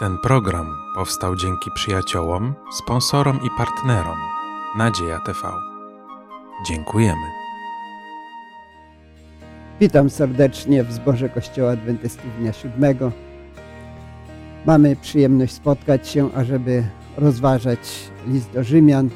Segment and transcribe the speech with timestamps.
[0.00, 4.18] Ten program powstał dzięki przyjaciołom, sponsorom i partnerom
[4.76, 5.38] Nadzieja TV.
[6.66, 7.26] Dziękujemy.
[9.80, 13.12] Witam serdecznie w zborze Kościoła Adwentystów Dnia Siódmego.
[14.66, 16.84] Mamy przyjemność spotkać się, ażeby
[17.16, 19.10] rozważać list do Rzymian.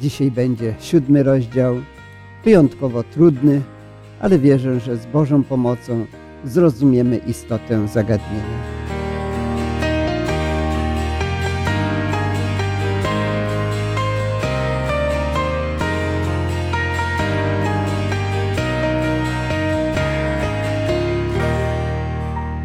[0.00, 1.76] Dzisiaj będzie siódmy rozdział,
[2.44, 3.62] wyjątkowo trudny,
[4.20, 6.06] ale wierzę, że z Bożą pomocą
[6.44, 8.79] zrozumiemy istotę zagadnienia.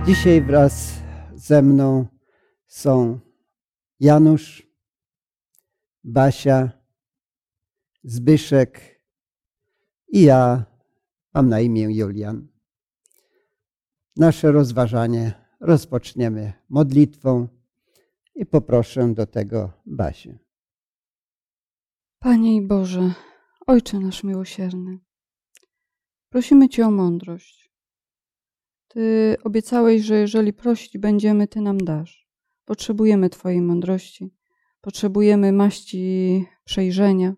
[0.05, 0.93] Dzisiaj wraz
[1.35, 2.07] ze mną
[2.67, 3.19] są
[3.99, 4.67] Janusz,
[6.03, 6.69] Basia,
[8.03, 9.01] Zbyszek
[10.07, 10.65] i ja,
[11.33, 12.47] mam na imię Julian.
[14.15, 17.47] Nasze rozważanie rozpoczniemy modlitwą
[18.35, 20.39] i poproszę do tego Basię.
[22.19, 23.13] Panie i Boże,
[23.67, 24.99] Ojcze nasz miłosierny,
[26.29, 27.64] prosimy Cię o mądrość.
[28.95, 32.27] Ty obiecałeś, że jeżeli prosić będziemy, Ty nam dasz.
[32.65, 34.33] Potrzebujemy Twojej mądrości,
[34.81, 37.33] potrzebujemy maści przejrzenia,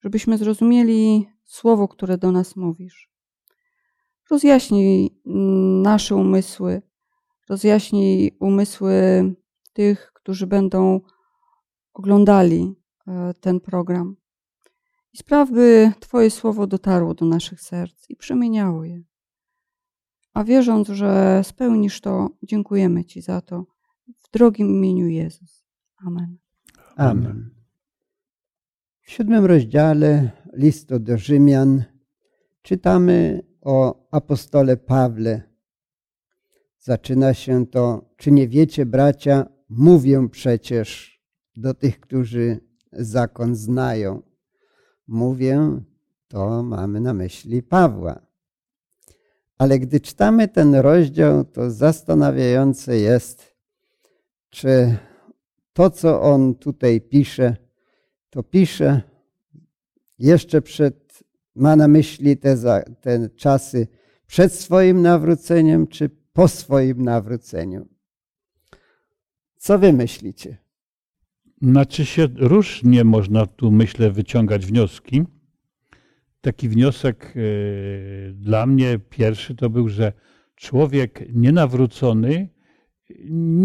[0.00, 3.12] żebyśmy zrozumieli słowo, które do nas mówisz.
[4.30, 5.20] Rozjaśnij
[5.82, 6.82] nasze umysły,
[7.48, 8.94] rozjaśnij umysły
[9.72, 11.00] tych, którzy będą
[11.92, 12.74] oglądali
[13.06, 14.16] e, ten program.
[15.12, 19.02] I spraw, by Twoje słowo dotarło do naszych serc i przemieniało je.
[20.32, 23.66] A wierząc, że spełnisz to, dziękujemy Ci za to
[24.18, 25.64] w drogim imieniu Jezus.
[26.06, 26.36] Amen.
[26.96, 27.50] Amen.
[29.00, 31.84] W siódmym rozdziale listu do Rzymian
[32.62, 35.42] czytamy o apostole Pawle.
[36.78, 41.20] Zaczyna się to, czy nie wiecie, bracia, mówię przecież
[41.56, 42.60] do tych, którzy
[42.92, 44.22] zakon znają.
[45.06, 45.80] Mówię,
[46.28, 48.31] to mamy na myśli Pawła.
[49.62, 53.56] Ale gdy czytamy ten rozdział, to zastanawiające jest,
[54.50, 54.96] czy
[55.72, 57.56] to, co on tutaj pisze,
[58.30, 59.02] to pisze
[60.18, 61.24] jeszcze przed,
[61.54, 62.56] ma na myśli te,
[63.00, 63.86] te czasy
[64.26, 67.88] przed swoim nawróceniem, czy po swoim nawróceniu.
[69.56, 70.56] Co wy myślicie?
[71.62, 75.24] Znaczy się różnie można tu, myślę, wyciągać wnioski.
[76.42, 80.12] Taki wniosek e, dla mnie pierwszy to był, że
[80.56, 82.48] człowiek nienawrócony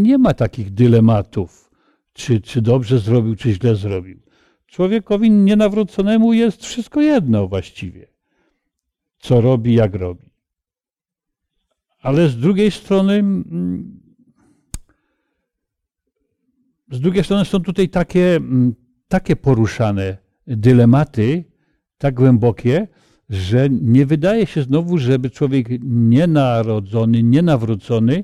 [0.04, 1.72] nie ma takich dylematów,
[2.14, 4.20] czy, czy dobrze zrobił, czy źle zrobił.
[4.66, 8.08] Człowiekowi nienawróconemu jest wszystko jedno właściwie,
[9.20, 10.30] co robi, jak robi.
[12.00, 14.00] Ale z drugiej strony, mm,
[16.92, 18.76] z drugiej strony są tutaj takie, mm,
[19.08, 20.18] takie poruszane
[20.48, 21.44] dylematy,
[21.98, 22.88] tak głębokie,
[23.30, 28.24] że nie wydaje się znowu, żeby człowiek nienarodzony, nienawrócony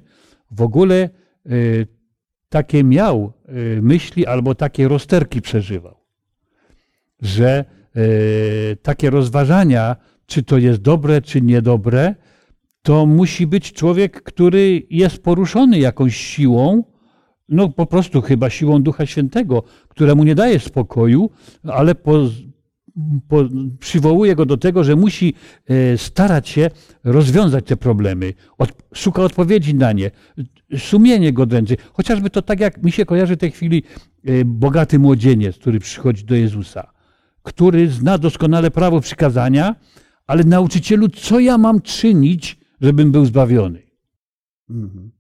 [0.51, 1.09] w ogóle
[1.51, 1.87] y,
[2.49, 3.33] takie miał
[3.77, 5.95] y, myśli albo takie rozterki przeżywał.
[7.21, 7.65] Że
[7.97, 9.95] y, takie rozważania,
[10.25, 12.15] czy to jest dobre, czy niedobre,
[12.81, 16.83] to musi być człowiek, który jest poruszony jakąś siłą,
[17.49, 21.29] no po prostu chyba siłą Ducha Świętego, która mu nie daje spokoju,
[21.63, 21.95] ale
[23.27, 23.43] po,
[23.79, 25.33] przywołuje go do tego, że musi
[25.67, 26.69] e, starać się
[27.03, 30.11] rozwiązać te problemy, od, szuka odpowiedzi na nie,
[30.77, 31.77] sumienie go dręczy.
[31.93, 33.83] Chociażby to tak, jak mi się kojarzy w tej chwili
[34.25, 36.91] e, bogaty młodzieniec, który przychodzi do Jezusa,
[37.43, 39.75] który zna doskonale prawo przykazania,
[40.27, 43.81] ale nauczycielu, co ja mam czynić, żebym był zbawiony?
[44.69, 45.11] Mhm.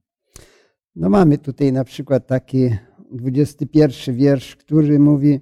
[0.95, 2.69] No mamy tutaj na przykład taki
[3.11, 5.39] 21 wiersz, który mówi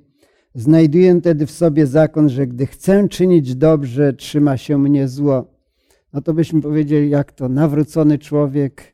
[0.55, 5.53] Znajduję tedy w sobie zakon, że gdy chcę czynić dobrze, trzyma się mnie zło.
[6.13, 8.93] No to byśmy powiedzieli, jak to nawrócony człowiek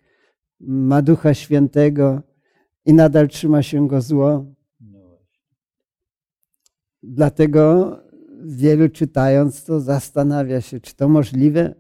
[0.59, 2.22] ma Ducha Świętego
[2.85, 4.45] i nadal trzyma się go zło.
[7.04, 7.92] Dlatego
[8.45, 11.75] wielu czytając to zastanawia się, czy to możliwe?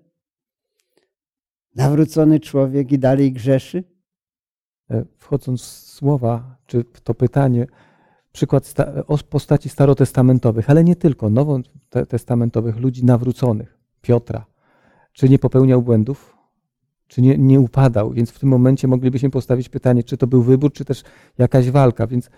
[1.75, 3.83] Nawrócony człowiek i dalej grzeszy?
[4.89, 7.67] E, wchodząc w słowa, czy to pytanie,
[8.31, 8.73] przykład
[9.29, 14.45] postaci starotestamentowych, ale nie tylko, nowotestamentowych, ludzi nawróconych, Piotra.
[15.13, 16.37] Czy nie popełniał błędów?
[17.07, 18.11] Czy nie, nie upadał?
[18.11, 21.03] Więc w tym momencie moglibyśmy postawić pytanie, czy to był wybór, czy też
[21.37, 22.07] jakaś walka.
[22.07, 22.29] Więc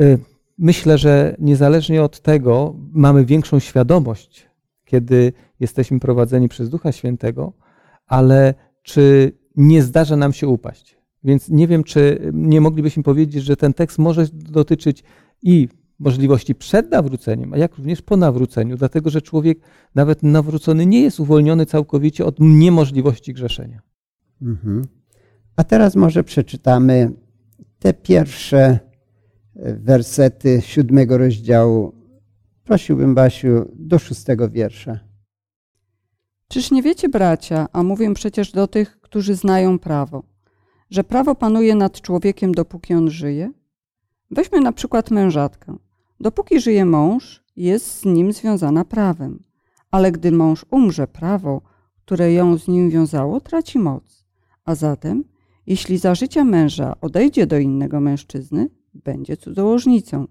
[0.00, 0.18] y,
[0.58, 4.46] myślę, że niezależnie od tego mamy większą świadomość,
[4.84, 7.52] kiedy jesteśmy prowadzeni przez Ducha Świętego,
[8.06, 11.03] ale czy nie zdarza nam się upaść?
[11.24, 15.04] Więc nie wiem, czy nie moglibyśmy powiedzieć, że ten tekst może dotyczyć
[15.42, 15.68] i
[15.98, 19.58] możliwości przed nawróceniem, a jak również po nawróceniu, dlatego że człowiek,
[19.94, 23.82] nawet nawrócony, nie jest uwolniony całkowicie od niemożliwości grzeszenia.
[24.42, 24.82] Mhm.
[25.56, 27.12] A teraz może przeczytamy
[27.78, 28.78] te pierwsze
[29.56, 31.94] e, wersety siódmego rozdziału.
[32.64, 35.00] Prosiłbym Basiu do szóstego wiersza.
[36.48, 40.22] Czyż nie wiecie, bracia, a mówię przecież do tych, którzy znają prawo,
[40.94, 43.52] że prawo panuje nad człowiekiem, dopóki on żyje?
[44.30, 45.76] Weźmy na przykład mężatkę.
[46.20, 49.42] Dopóki żyje mąż, jest z nim związana prawem,
[49.90, 51.62] ale gdy mąż umrze, prawo,
[52.04, 54.24] które ją z nim wiązało, traci moc.
[54.64, 55.24] A zatem,
[55.66, 60.26] jeśli za życia męża odejdzie do innego mężczyzny, będzie cudzołożnicą.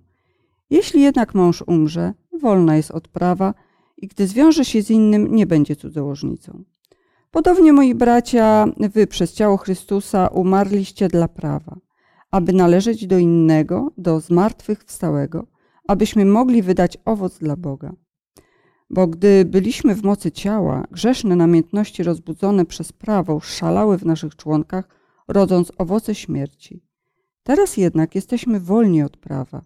[0.70, 3.54] Jeśli jednak mąż umrze, wolna jest od prawa
[3.98, 6.64] i gdy zwiąże się z innym, nie będzie cudzołożnicą.
[7.34, 11.78] Podobnie, moi bracia, wy przez ciało Chrystusa umarliście dla prawa,
[12.32, 15.48] aby należeć do innego, do zmartwychwstałego,
[15.88, 17.94] abyśmy mogli wydać owoc dla Boga.
[18.90, 24.88] Bo gdy byliśmy w mocy ciała, grzeszne namiętności rozbudzone przez prawo szalały w naszych członkach,
[25.28, 26.84] rodząc owoce śmierci.
[27.44, 29.62] Teraz jednak jesteśmy wolni od prawa,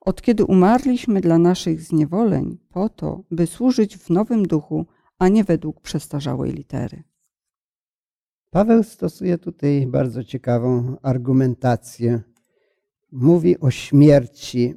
[0.00, 4.86] od kiedy umarliśmy dla naszych zniewoleń, po to, by służyć w nowym duchu,
[5.22, 7.02] a nie według przestarzałej litery.
[8.50, 12.22] Paweł stosuje tutaj bardzo ciekawą argumentację.
[13.12, 14.74] Mówi o śmierci.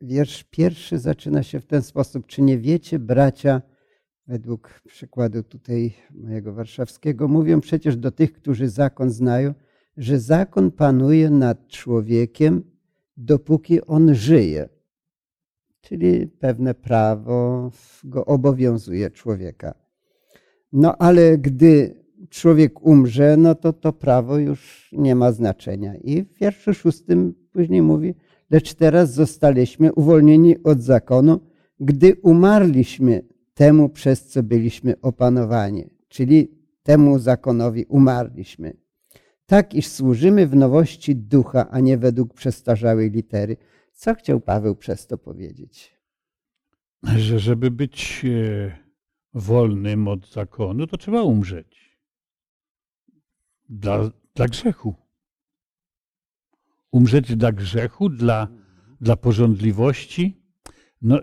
[0.00, 2.26] Wiersz pierwszy zaczyna się w ten sposób.
[2.26, 3.62] Czy nie wiecie, bracia,
[4.26, 9.54] według przykładu tutaj mojego warszawskiego, mówią przecież do tych, którzy zakon znają,
[9.96, 12.62] że zakon panuje nad człowiekiem,
[13.16, 14.68] dopóki on żyje.
[15.80, 17.70] Czyli pewne prawo
[18.04, 19.74] go obowiązuje człowieka.
[20.72, 22.00] No ale gdy
[22.30, 25.94] człowiek umrze, no to to prawo już nie ma znaczenia.
[25.96, 28.14] I w wierszu szóstym później mówi,
[28.50, 31.40] lecz teraz zostaliśmy uwolnieni od zakonu,
[31.80, 33.22] gdy umarliśmy
[33.54, 36.48] temu, przez co byliśmy opanowani, czyli
[36.82, 38.76] temu zakonowi umarliśmy.
[39.46, 43.56] Tak, iż służymy w nowości ducha, a nie według przestarzałej litery.
[44.00, 45.96] Co chciał Paweł przez to powiedzieć?
[47.16, 48.78] Że żeby być e,
[49.34, 51.98] wolnym od zakonu, to trzeba umrzeć.
[53.68, 54.94] Dla, dla grzechu.
[56.90, 58.48] Umrzeć dla grzechu, dla,
[59.00, 60.42] dla porządliwości.
[61.02, 61.20] No,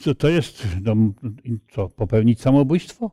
[0.00, 0.66] co to jest?
[0.82, 0.94] No,
[1.72, 3.10] co, popełnić samobójstwo?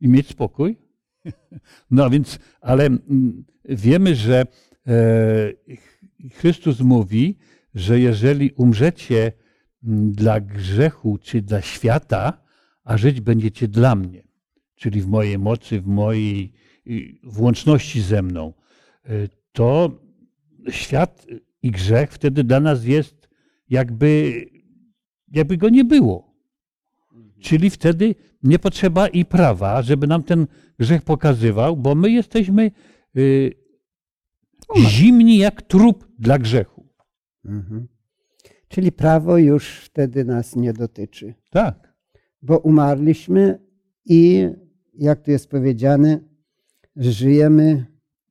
[0.00, 0.76] I mieć spokój?
[1.90, 2.88] No więc, ale
[3.64, 4.46] wiemy, że
[4.86, 5.52] e,
[6.30, 7.38] Chrystus mówi,
[7.74, 9.32] że jeżeli umrzecie
[10.10, 12.42] dla grzechu czy dla świata,
[12.84, 14.22] a żyć będziecie dla mnie,
[14.74, 16.52] czyli w mojej mocy, w mojej
[17.22, 18.52] włączności ze mną,
[19.04, 19.08] e,
[19.52, 19.90] to
[20.70, 21.26] świat
[21.62, 23.28] i grzech wtedy dla nas jest
[23.70, 24.32] jakby,
[25.28, 26.32] jakby go nie było.
[27.40, 30.46] Czyli wtedy nie potrzeba i prawa, żeby nam ten
[30.78, 32.70] grzech pokazywał, bo my jesteśmy
[33.16, 33.54] y,
[34.88, 36.71] zimni jak trup dla grzechu.
[37.44, 37.88] Mhm.
[38.68, 41.34] Czyli prawo już wtedy nas nie dotyczy.
[41.50, 41.94] Tak.
[42.42, 43.58] Bo umarliśmy
[44.04, 44.48] i
[44.94, 46.20] jak tu jest powiedziane,
[46.96, 47.86] żyjemy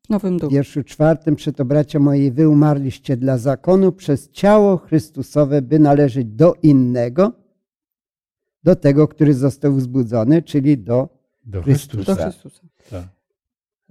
[0.06, 0.50] w nowym duchu.
[0.50, 6.28] W wierszu czwartym, to bracia moi, wy umarliście dla zakonu przez ciało Chrystusowe, by należeć
[6.28, 7.32] do innego,
[8.64, 11.10] do tego, który został wzbudzony, czyli do,
[11.46, 12.16] do Chrystusa.
[12.16, 12.62] Do Chrystusa.
[12.90, 13.08] Tak.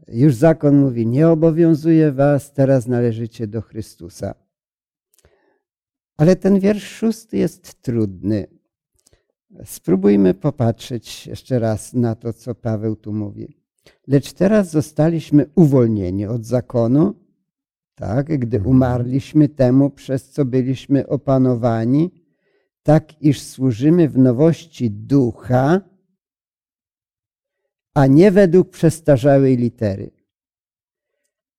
[0.09, 4.35] Już zakon mówi, nie obowiązuje was, teraz należycie do Chrystusa.
[6.20, 8.46] Ale ten wiersz szósty jest trudny.
[9.64, 13.56] Spróbujmy popatrzeć jeszcze raz na to, co Paweł tu mówi.
[14.06, 17.14] Lecz teraz zostaliśmy uwolnieni od zakonu,
[17.94, 18.76] tak, gdy mhm.
[18.76, 22.10] umarliśmy temu, przez co byliśmy opanowani,
[22.82, 25.80] tak iż służymy w nowości ducha,
[27.94, 30.10] a nie według przestarzałej litery.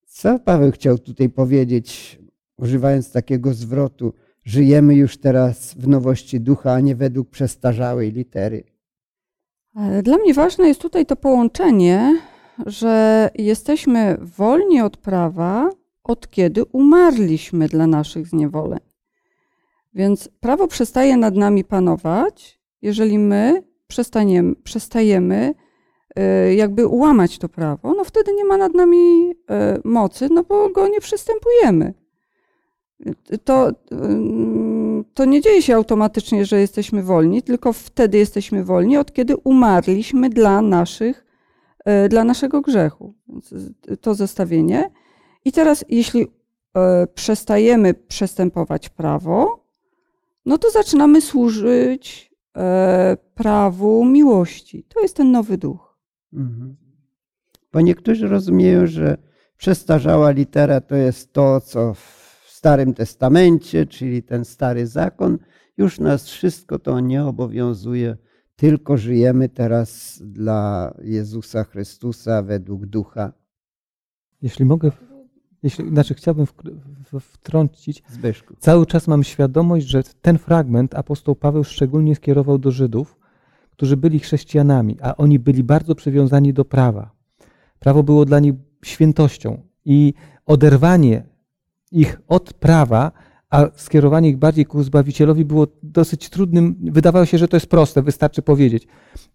[0.06, 2.18] Co Paweł chciał tutaj powiedzieć,
[2.56, 4.12] używając takiego zwrotu,
[4.44, 8.64] żyjemy już teraz w nowości ducha, a nie według przestarzałej litery?
[10.02, 12.20] Dla mnie ważne jest tutaj to połączenie,
[12.66, 15.70] że jesteśmy wolni od prawa,
[16.04, 18.80] od kiedy umarliśmy dla naszych zniewoleń.
[19.94, 25.54] Więc prawo przestaje nad nami panować, jeżeli my przestaniemy, przestajemy
[26.16, 30.68] e, jakby ułamać to prawo, no wtedy nie ma nad nami e, mocy, no bo
[30.68, 31.94] go nie przystępujemy.
[33.44, 39.12] To, mm, to nie dzieje się automatycznie, że jesteśmy wolni, tylko wtedy jesteśmy wolni, od
[39.12, 41.26] kiedy umarliśmy dla naszych
[41.84, 43.14] e, dla naszego grzechu.
[43.28, 43.54] Więc
[44.00, 44.90] to zestawienie.
[45.44, 46.26] I teraz, jeśli
[47.14, 49.64] przestajemy przestępować prawo,
[50.46, 52.32] no to zaczynamy służyć
[53.34, 54.84] prawu miłości.
[54.88, 55.98] To jest ten nowy duch.
[56.32, 56.76] Mhm.
[57.72, 59.18] Bo niektórzy rozumieją, że
[59.56, 62.21] przestarzała litera to jest to, co w
[62.62, 65.38] Starym Testamencie, czyli ten stary zakon,
[65.76, 68.16] już nas wszystko to nie obowiązuje,
[68.56, 73.32] tylko żyjemy teraz dla Jezusa Chrystusa według ducha.
[74.42, 74.90] Jeśli mogę,
[75.62, 76.46] jeśli, znaczy chciałbym
[77.20, 78.54] wtrącić, Zbyszku.
[78.58, 83.18] cały czas mam świadomość, że ten fragment apostoł Paweł szczególnie skierował do Żydów,
[83.70, 87.10] którzy byli chrześcijanami, a oni byli bardzo przywiązani do prawa.
[87.78, 88.54] Prawo było dla nich
[88.84, 90.14] świętością i
[90.46, 91.31] oderwanie
[91.92, 93.12] ich od prawa
[93.52, 96.76] a skierowanie ich bardziej ku Zbawicielowi było dosyć trudnym.
[96.80, 98.86] Wydawało się, że to jest proste, wystarczy powiedzieć.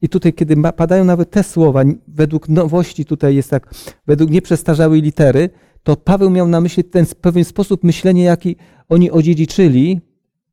[0.02, 3.74] I tutaj, kiedy padają nawet te słowa, według nowości tutaj jest tak,
[4.08, 5.50] według nieprzestarzałej litery,
[5.84, 8.56] to Paweł miał na myśli ten pewien sposób myślenia, jaki
[8.90, 10.02] oni odziedziczyli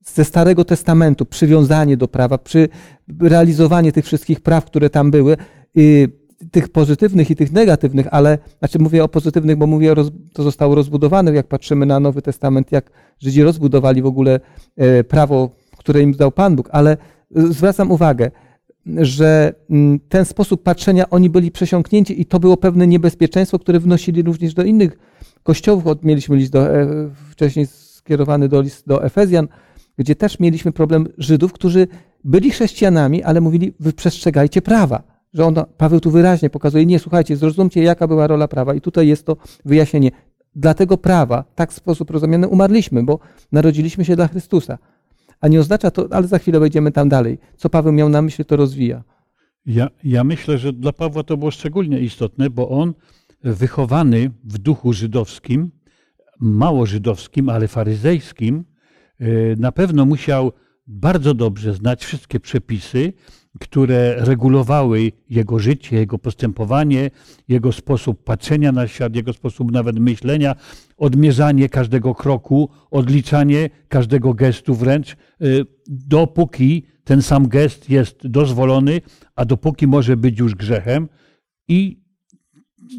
[0.05, 2.69] ze Starego Testamentu, przywiązanie do prawa, przy
[3.21, 5.37] realizowanie tych wszystkich praw, które tam były
[6.51, 9.95] tych pozytywnych i tych negatywnych, ale znaczy mówię o pozytywnych, bo mówię,
[10.33, 14.41] to zostało rozbudowane, jak patrzymy na Nowy Testament, jak Żydzi rozbudowali w ogóle
[14.77, 16.97] e, prawo, które im dał Pan Bóg, ale
[17.31, 18.31] zwracam uwagę,
[18.97, 24.23] że mm, ten sposób patrzenia oni byli przesiąknięci i to było pewne niebezpieczeństwo, które wnosili
[24.23, 24.99] również do innych
[25.43, 25.85] kościołów.
[26.03, 26.87] Mieliśmy list do, e,
[27.31, 29.49] wcześniej skierowany do, list do Efezjan,
[29.99, 31.89] gdzie też mieliśmy problem Żydów, którzy
[32.25, 37.37] byli chrześcijanami, ale mówili, wy przestrzegajcie prawa że on, Paweł tu wyraźnie pokazuje, nie, słuchajcie,
[37.37, 40.11] zrozumcie, jaka była rola prawa i tutaj jest to wyjaśnienie.
[40.57, 43.19] Dlatego prawa, tak w sposób rozumiany, umarliśmy, bo
[43.53, 44.79] narodziliśmy się dla Chrystusa.
[45.41, 47.39] A nie oznacza to, ale za chwilę wejdziemy tam dalej.
[47.57, 49.03] Co Paweł miał na myśli, to rozwija.
[49.67, 52.95] Ja, ja myślę, że dla Pawła to było szczególnie istotne, bo on
[53.43, 55.71] wychowany w duchu żydowskim,
[56.41, 58.65] mało żydowskim, ale faryzejskim,
[59.21, 60.53] y, na pewno musiał
[60.87, 63.13] bardzo dobrze znać wszystkie przepisy,
[63.61, 67.11] które regulowały jego życie, jego postępowanie,
[67.49, 70.55] jego sposób patrzenia na świat, jego sposób nawet myślenia,
[70.97, 79.01] odmierzanie każdego kroku, odliczanie każdego gestu wręcz, y, dopóki ten sam gest jest dozwolony,
[79.37, 81.09] a dopóki może być już grzechem.
[81.69, 82.05] I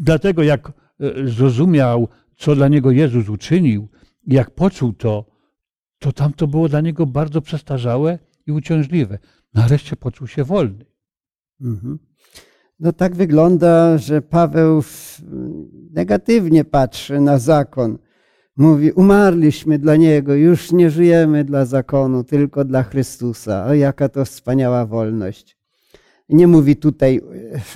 [0.02, 0.72] dlatego, jak
[1.02, 2.08] y, zrozumiał,
[2.38, 3.88] co dla niego Jezus uczynił,
[4.28, 5.26] jak poczuł to,
[6.00, 9.20] to tam to było dla niego bardzo przestarzałe i uciążliwe.
[9.56, 10.86] Nareszcie poczuł się wolny.
[11.62, 12.00] Mhm.
[12.80, 14.84] No tak wygląda, że Paweł
[15.92, 17.98] negatywnie patrzy na zakon.
[18.58, 23.66] Mówi, umarliśmy dla Niego, już nie żyjemy dla zakonu, tylko dla Chrystusa.
[23.66, 25.58] O, jaka to wspaniała wolność.
[26.30, 27.22] Nie mówi tutaj,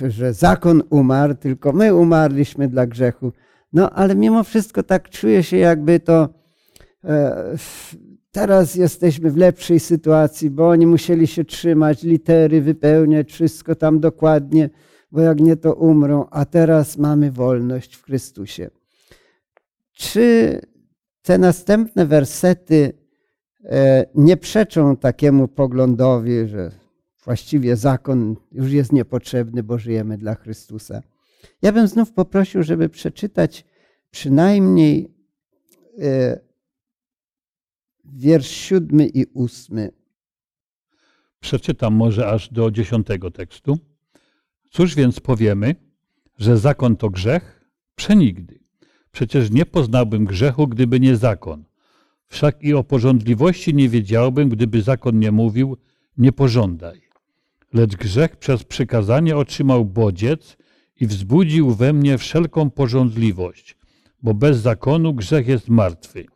[0.08, 3.32] że zakon umarł, tylko my umarliśmy dla grzechu.
[3.72, 6.28] No ale mimo wszystko tak czuje się, jakby to
[7.04, 7.54] e,
[8.32, 14.70] Teraz jesteśmy w lepszej sytuacji, bo oni musieli się trzymać, litery wypełniać, wszystko tam dokładnie,
[15.12, 18.70] bo jak nie, to umrą, a teraz mamy wolność w Chrystusie.
[19.92, 20.60] Czy
[21.22, 22.92] te następne wersety
[23.64, 26.70] e, nie przeczą takiemu poglądowi, że
[27.24, 31.02] właściwie zakon już jest niepotrzebny, bo żyjemy dla Chrystusa?
[31.62, 33.64] Ja bym znów poprosił, żeby przeczytać
[34.10, 35.14] przynajmniej
[35.98, 36.49] e,
[38.12, 39.92] wiersz siódmy i ósmy.
[41.40, 43.78] Przeczytam może aż do dziesiątego tekstu.
[44.70, 45.74] Cóż więc powiemy,
[46.38, 47.64] że zakon to grzech?
[47.94, 48.60] Przenigdy.
[49.12, 51.64] Przecież nie poznałbym grzechu, gdyby nie zakon.
[52.26, 55.76] Wszak i o porządliwości nie wiedziałbym, gdyby zakon nie mówił,
[56.16, 57.00] nie pożądaj.
[57.72, 60.56] Lecz grzech przez przykazanie otrzymał bodziec
[61.00, 63.76] i wzbudził we mnie wszelką porządliwość,
[64.22, 66.26] bo bez zakonu grzech jest martwy.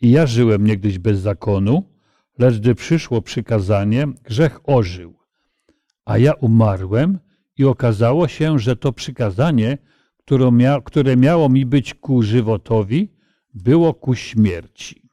[0.00, 1.82] I ja żyłem niegdyś bez zakonu,
[2.38, 5.14] lecz gdy przyszło przykazanie, grzech ożył.
[6.04, 7.18] A ja umarłem
[7.58, 9.78] i okazało się, że to przykazanie,
[10.84, 13.12] które miało mi być ku żywotowi,
[13.54, 15.10] było ku śmierci.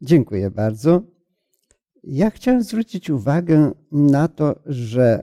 [0.00, 1.02] Dziękuję bardzo.
[2.04, 5.22] Ja chciałem zwrócić uwagę na to, że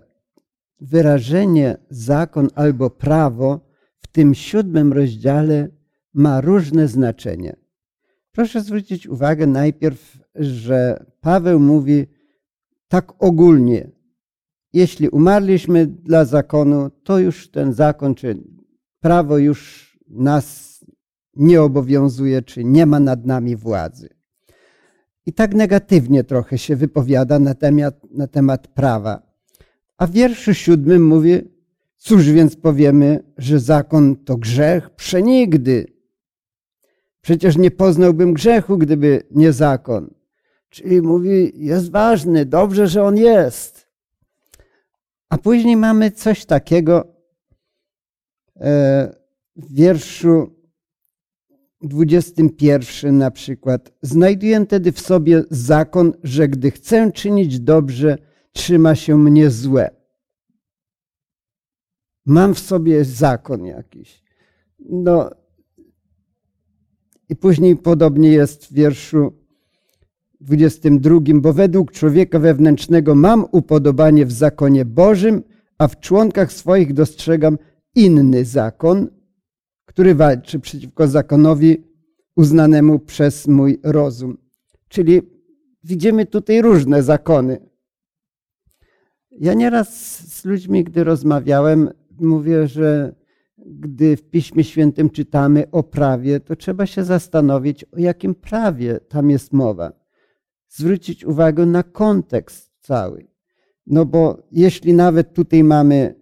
[0.82, 3.60] wyrażenie zakon albo prawo
[4.00, 5.70] w tym siódmym rozdziale
[6.14, 7.65] ma różne znaczenie.
[8.36, 12.06] Proszę zwrócić uwagę najpierw, że Paweł mówi
[12.88, 13.92] tak ogólnie.
[14.74, 18.44] Jeśli umarliśmy dla zakonu, to już ten zakon czy
[19.00, 20.80] prawo już nas
[21.36, 24.10] nie obowiązuje, czy nie ma nad nami władzy.
[25.26, 29.22] I tak negatywnie trochę się wypowiada na temat, na temat prawa.
[29.98, 31.42] A w wierszu siódmym mówi,
[31.98, 34.90] Cóż więc powiemy, że zakon to grzech?
[34.90, 35.95] Przenigdy.
[37.26, 40.14] Przecież nie poznałbym grzechu, gdyby nie zakon.
[40.70, 43.88] Czyli mówi, jest ważny, dobrze, że on jest.
[45.30, 47.08] A później mamy coś takiego
[48.56, 49.16] e,
[49.56, 50.56] w wierszu
[51.82, 53.92] 21 na przykład.
[54.02, 58.18] Znajduję tedy w sobie zakon, że gdy chcę czynić dobrze,
[58.52, 59.90] trzyma się mnie złe.
[62.26, 64.24] Mam w sobie zakon jakiś.
[64.80, 65.30] No
[67.30, 69.34] i później podobnie jest w wierszu
[70.42, 75.44] 22, bo według człowieka wewnętrznego mam upodobanie w zakonie Bożym,
[75.78, 77.58] a w członkach swoich dostrzegam
[77.96, 79.08] inny zakon,
[79.86, 81.84] który walczy przeciwko zakonowi
[82.36, 84.38] uznanemu przez mój rozum.
[84.88, 85.22] Czyli
[85.84, 87.70] widzimy tutaj różne zakony.
[89.32, 89.90] Ja nieraz
[90.34, 91.90] z ludźmi, gdy rozmawiałem,
[92.20, 93.16] mówię, że
[93.66, 99.30] gdy w Piśmie Świętym czytamy o prawie, to trzeba się zastanowić, o jakim prawie tam
[99.30, 99.92] jest mowa.
[100.70, 103.28] Zwrócić uwagę na kontekst cały.
[103.88, 106.16] No bo jeśli nawet tutaj mamy e,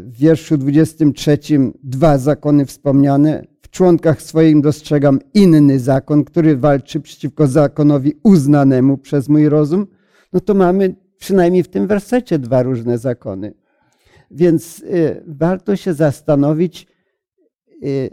[0.00, 1.38] w wierszu 23
[1.82, 9.28] dwa zakony wspomniane, w członkach swoim dostrzegam inny zakon, który walczy przeciwko zakonowi uznanemu przez
[9.28, 9.86] mój rozum,
[10.32, 13.54] no to mamy przynajmniej w tym wersecie dwa różne zakony.
[14.30, 16.86] Więc y, warto się zastanowić,
[17.84, 18.10] y,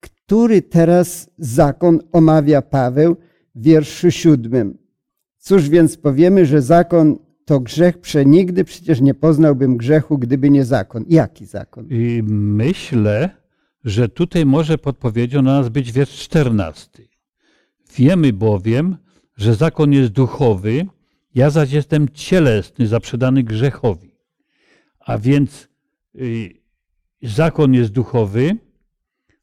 [0.00, 3.16] który teraz zakon omawia Paweł
[3.54, 4.78] w wierszu siódmym.
[5.38, 11.04] Cóż więc powiemy, że zakon to grzech przenigdy, przecież nie poznałbym grzechu, gdyby nie zakon.
[11.08, 11.86] Jaki zakon?
[11.90, 13.30] I myślę,
[13.84, 17.08] że tutaj może podpowiedzią na nas być wiersz czternasty.
[17.96, 18.96] Wiemy bowiem,
[19.36, 20.86] że zakon jest duchowy,
[21.34, 24.13] ja zaś jestem cielesny, zaprzedany grzechowi.
[25.06, 25.68] A więc
[26.14, 26.50] y,
[27.22, 28.56] zakon jest duchowy,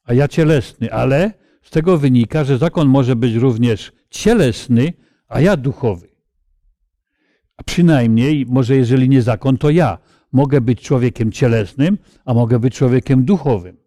[0.03, 4.93] a ja cielesny, ale z tego wynika, że zakon może być również cielesny,
[5.27, 6.07] a ja duchowy.
[7.57, 9.97] A przynajmniej, może jeżeli nie zakon, to ja
[10.31, 13.77] mogę być człowiekiem cielesnym, a mogę być człowiekiem duchowym.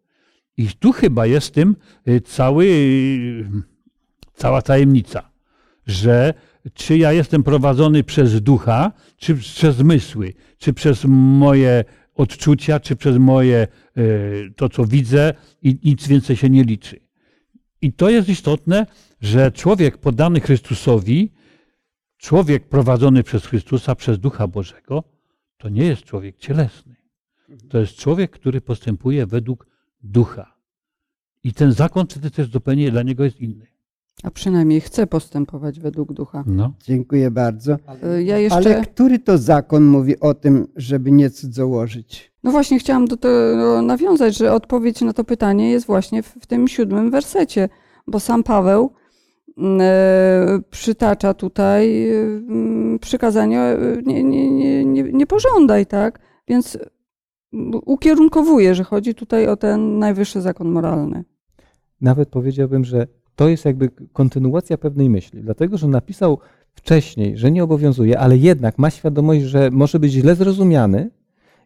[0.56, 1.76] I tu chyba jest tym
[2.08, 3.44] y, cały, y,
[4.34, 5.30] cała tajemnica,
[5.86, 6.34] że
[6.74, 13.18] czy ja jestem prowadzony przez ducha, czy przez zmysły, czy przez moje odczucia, czy przez
[13.18, 13.68] moje e,
[14.56, 17.00] to, co widzę i nic więcej się nie liczy.
[17.82, 18.86] I to jest istotne,
[19.20, 21.32] że człowiek poddany Chrystusowi,
[22.16, 25.04] człowiek prowadzony przez Chrystusa, przez Ducha Bożego,
[25.56, 26.96] to nie jest człowiek cielesny.
[27.68, 29.66] To jest człowiek, który postępuje według
[30.02, 30.54] Ducha.
[31.44, 33.73] I ten zakon wtedy też zupełnie dla niego jest inny.
[34.24, 36.44] A przynajmniej chce postępować według ducha.
[36.46, 36.72] No.
[36.84, 37.76] Dziękuję bardzo.
[38.18, 38.56] Y, Ja jeszcze.
[38.56, 42.32] Ale który to zakon mówi o tym, żeby nie cudzołożyć?
[42.44, 46.46] No właśnie, chciałam do tego nawiązać, że odpowiedź na to pytanie jest właśnie w, w
[46.46, 47.68] tym siódmym wersecie,
[48.06, 48.92] bo sam Paweł
[49.58, 56.20] mm, e, przytacza tutaj mm, przykazanie e, nie, nie, nie, nie, nie pożądaj, tak?
[56.48, 56.78] Więc
[57.86, 61.24] ukierunkowuje, że chodzi tutaj o ten najwyższy zakon moralny.
[62.00, 66.38] Nawet powiedziałbym, że to jest jakby kontynuacja pewnej myśli, dlatego że napisał
[66.74, 71.10] wcześniej, że nie obowiązuje, ale jednak ma świadomość, że może być źle zrozumiany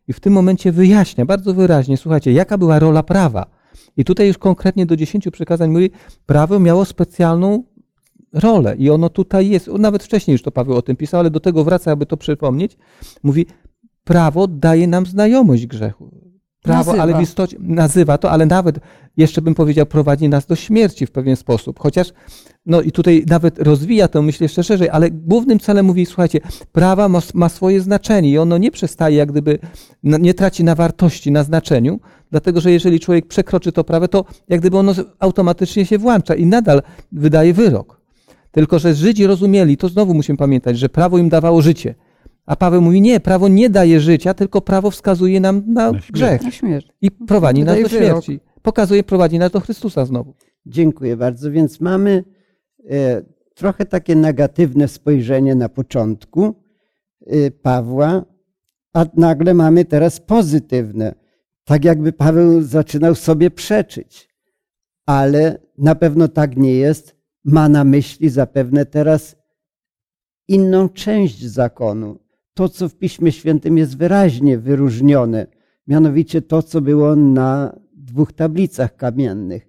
[0.09, 3.47] i w tym momencie wyjaśnia bardzo wyraźnie, słuchajcie, jaka była rola prawa.
[3.97, 5.91] I tutaj już konkretnie do dziesięciu przykazań mówi,
[6.27, 7.65] prawo miało specjalną
[8.33, 11.41] rolę i ono tutaj jest, nawet wcześniej już to Paweł o tym pisał, ale do
[11.41, 12.77] tego wraca, aby to przypomnieć,
[13.23, 13.47] mówi,
[14.05, 16.11] prawo daje nam znajomość grzechu.
[16.63, 17.03] Prawo, Nazywa.
[17.03, 18.79] ale w istocie nazywa to, ale nawet
[19.17, 21.79] jeszcze bym powiedział, prowadzi nas do śmierci w pewien sposób.
[21.79, 22.13] Chociaż,
[22.67, 26.41] no i tutaj nawet rozwija to myślę jeszcze szerzej, ale głównym celem mówi, słuchajcie,
[26.73, 29.59] prawa ma, ma swoje znaczenie i ono nie przestaje, jak gdyby,
[30.03, 34.25] no, nie traci na wartości, na znaczeniu, dlatego że jeżeli człowiek przekroczy to prawo, to
[34.49, 38.01] jak gdyby ono automatycznie się włącza i nadal wydaje wyrok.
[38.51, 41.95] Tylko, że Żydzi rozumieli, to znowu musimy pamiętać, że prawo im dawało życie.
[42.49, 46.43] A Paweł mówi, nie, prawo nie daje życia, tylko prawo wskazuje nam na Na grzech
[46.43, 46.89] Na śmierć.
[47.01, 48.03] i prowadzi nas do wyrok.
[48.25, 48.41] śmierci.
[48.63, 50.35] Pokazuje, prowadzi nas do Chrystusa znowu.
[50.67, 51.51] Dziękuję bardzo.
[51.51, 52.25] Więc mamy
[52.91, 53.23] e,
[53.55, 56.55] trochę takie negatywne spojrzenie na początku
[57.27, 58.25] e, Pawła,
[58.93, 61.15] a nagle mamy teraz pozytywne.
[61.65, 64.29] Tak jakby Paweł zaczynał sobie przeczyć.
[65.07, 67.17] Ale na pewno tak nie jest.
[67.45, 69.37] Ma na myśli zapewne teraz
[70.49, 72.19] inną część zakonu.
[72.59, 75.47] To, co w Piśmie Świętym jest wyraźnie wyróżnione,
[75.87, 79.67] mianowicie to, co było na dwóch tablicach kamiennych.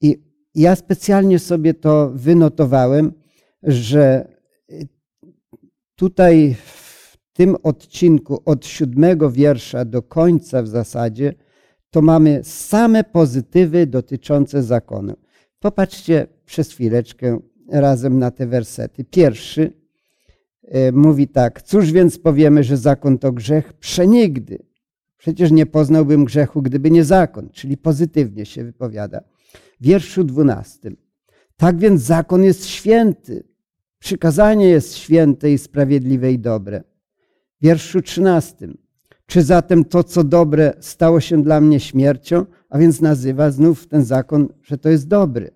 [0.00, 0.22] I
[0.54, 3.12] ja specjalnie sobie to wynotowałem,
[3.62, 4.28] że
[5.96, 11.34] tutaj w tym odcinku od siódmego wiersza do końca w zasadzie,
[11.90, 15.16] to mamy same pozytywy dotyczące zakonu.
[15.58, 19.04] Popatrzcie przez chwileczkę razem na te wersety.
[19.04, 19.87] Pierwszy
[20.92, 23.72] mówi tak: Cóż więc powiemy, że zakon to grzech?
[23.72, 24.58] Przenigdy.
[25.18, 29.20] Przecież nie poznałbym grzechu, gdyby nie zakon, czyli pozytywnie się wypowiada.
[29.80, 30.96] W wierszu dwunastym.
[31.56, 33.44] Tak więc zakon jest święty.
[33.98, 36.82] Przykazanie jest święte i sprawiedliwe i dobre.
[37.60, 38.78] W wierszu trzynastym.
[39.26, 42.46] Czy zatem to, co dobre, stało się dla mnie śmiercią?
[42.70, 45.50] A więc nazywa znów ten zakon, że to jest dobry.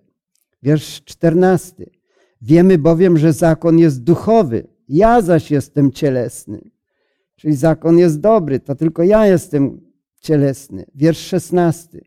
[0.63, 1.89] Wiersz czternasty.
[2.41, 6.61] Wiemy bowiem, że zakon jest duchowy, ja zaś jestem cielesny.
[7.35, 9.81] Czyli zakon jest dobry, to tylko ja jestem
[10.19, 10.85] cielesny.
[10.95, 12.01] Wiersz szesnasty.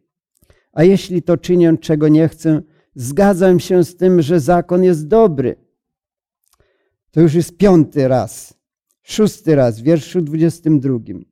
[0.73, 2.63] A jeśli to czynię, czego nie chcę,
[2.95, 5.57] zgadzam się z tym, że zakon jest dobry.
[7.11, 8.55] To już jest piąty raz.
[9.03, 11.25] Szósty raz, w wierszu dwudziestym drugim.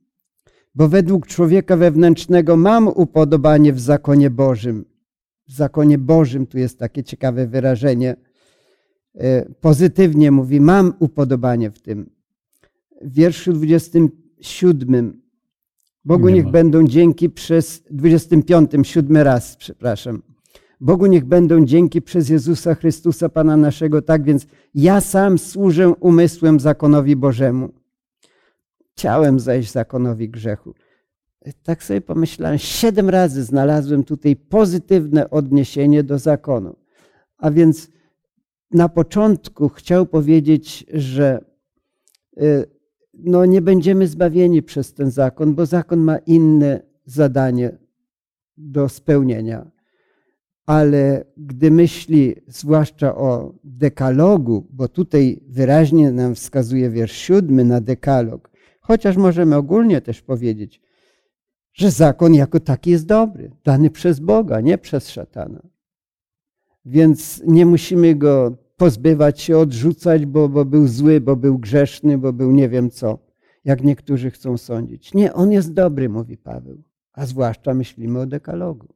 [0.74, 4.84] Bo według człowieka wewnętrznego mam upodobanie w zakonie Bożym.
[5.46, 8.16] W zakonie Bożym, tu jest takie ciekawe wyrażenie,
[9.60, 12.10] pozytywnie mówi, mam upodobanie w tym.
[13.02, 15.24] W wierszu 27
[16.04, 20.22] Bogu niech będą dzięki przez 25, siódmy raz, przepraszam.
[20.80, 24.02] Bogu niech będą dzięki przez Jezusa Chrystusa, Pana naszego.
[24.02, 27.72] Tak więc ja sam służę umysłem zakonowi Bożemu.
[28.92, 30.74] Chciałem zajść zakonowi grzechu.
[31.62, 36.76] Tak sobie pomyślałem, siedem razy znalazłem tutaj pozytywne odniesienie do zakonu.
[37.38, 37.88] A więc
[38.74, 41.44] na początku chciał powiedzieć, że
[42.42, 42.64] y,
[43.14, 47.78] no nie będziemy zbawieni przez ten zakon, bo zakon ma inne zadanie
[48.56, 49.70] do spełnienia.
[50.66, 58.50] Ale gdy myśli zwłaszcza o dekalogu, bo tutaj wyraźnie nam wskazuje wiersz siódmy na dekalog,
[58.80, 60.80] chociaż możemy ogólnie też powiedzieć,
[61.72, 65.62] że zakon jako taki jest dobry, dany przez Boga, nie przez szatana.
[66.84, 72.32] Więc nie musimy go pozbywać się, odrzucać, bo, bo był zły, bo był grzeszny, bo
[72.32, 73.18] był nie wiem co,
[73.64, 75.14] jak niektórzy chcą sądzić.
[75.14, 78.94] Nie, on jest dobry, mówi Paweł, a zwłaszcza myślimy o dekalogu.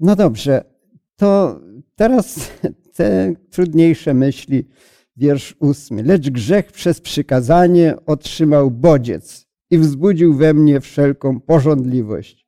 [0.00, 0.64] No dobrze,
[1.16, 1.60] to
[1.96, 2.50] teraz
[2.96, 4.68] te trudniejsze myśli,
[5.16, 6.02] wiersz ósmy.
[6.02, 12.46] Lecz grzech przez przykazanie otrzymał bodziec i wzbudził we mnie wszelką porządliwość,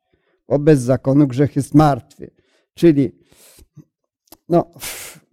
[0.48, 2.30] bo bez zakonu grzech jest martwy.
[2.74, 3.21] Czyli
[4.52, 4.70] no,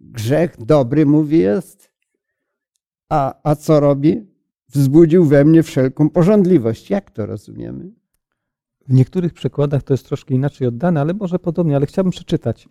[0.00, 1.90] grzech dobry, mówi, jest.
[3.08, 4.26] A, a co robi?
[4.68, 6.90] Wzbudził we mnie wszelką porządliwość.
[6.90, 7.90] Jak to rozumiemy?
[8.88, 12.68] W niektórych przykładach to jest troszkę inaczej oddane, ale może podobnie, ale chciałbym przeczytać.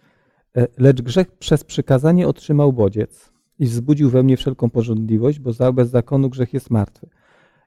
[0.57, 5.89] E, lecz grzech przez przykazanie otrzymał bodziec i wzbudził we mnie wszelką porządliwość, bo bez
[5.89, 7.09] zakonu grzech jest martwy.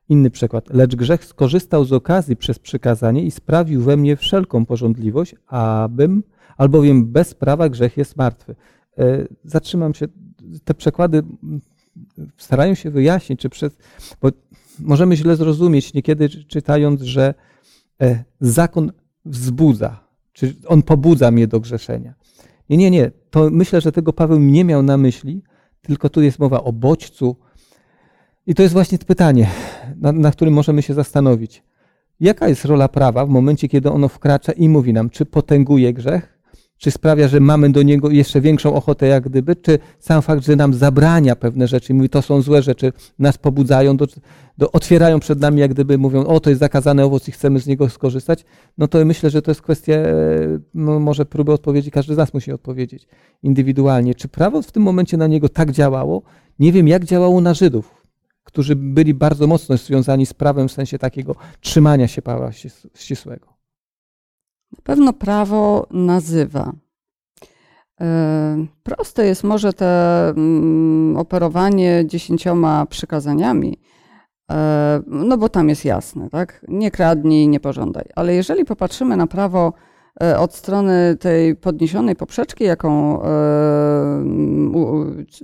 [0.08, 0.70] Inny przykład.
[0.70, 6.22] Lecz grzech skorzystał z okazji przez przykazanie i sprawił we mnie wszelką porządliwość, abym
[6.56, 8.54] albowiem bez prawa grzech jest martwy.
[8.98, 10.06] E, zatrzymam się,
[10.64, 11.22] te przekłady
[12.36, 13.76] starają się wyjaśnić, czy przez,
[14.20, 14.28] bo
[14.78, 17.34] możemy źle zrozumieć niekiedy czytając, że
[18.02, 18.92] e, zakon
[19.24, 22.14] wzbudza, czy on pobudza mnie do grzeszenia.
[22.70, 23.10] Nie, nie, nie.
[23.30, 25.42] To myślę, że tego Paweł nie miał na myśli,
[25.82, 27.36] tylko tu jest mowa o bodźcu.
[28.46, 29.48] I to jest właśnie pytanie,
[29.96, 31.62] na, na którym możemy się zastanowić.
[32.20, 36.38] Jaka jest rola prawa w momencie, kiedy ono wkracza i mówi nam, czy potęguje grzech,
[36.82, 40.56] czy sprawia, że mamy do niego jeszcze większą ochotę, jak gdyby, czy sam fakt, że
[40.56, 44.06] nam zabrania pewne rzeczy, mówi, to są złe rzeczy, nas pobudzają, do,
[44.58, 47.66] do, otwierają przed nami, jak gdyby mówią, o, to jest zakazany owoc i chcemy z
[47.66, 48.44] niego skorzystać,
[48.78, 49.94] no to myślę, że to jest kwestia,
[50.74, 53.06] no, może próby odpowiedzi, każdy z nas musi odpowiedzieć
[53.42, 54.14] indywidualnie.
[54.14, 56.22] Czy prawo w tym momencie na niego tak działało?
[56.58, 58.02] Nie wiem, jak działało na Żydów,
[58.44, 62.50] którzy byli bardzo mocno związani z prawem w sensie takiego trzymania się prawa
[62.94, 63.51] ścisłego.
[64.72, 66.72] Na pewno prawo nazywa.
[68.00, 73.78] E, proste jest może te mm, operowanie dziesięcioma przykazaniami,
[74.52, 76.64] e, no bo tam jest jasne, tak?
[76.68, 78.04] Nie kradnij, nie pożądaj.
[78.14, 79.72] Ale jeżeli popatrzymy na prawo
[80.22, 83.22] e, od strony tej podniesionej poprzeczki, jaką,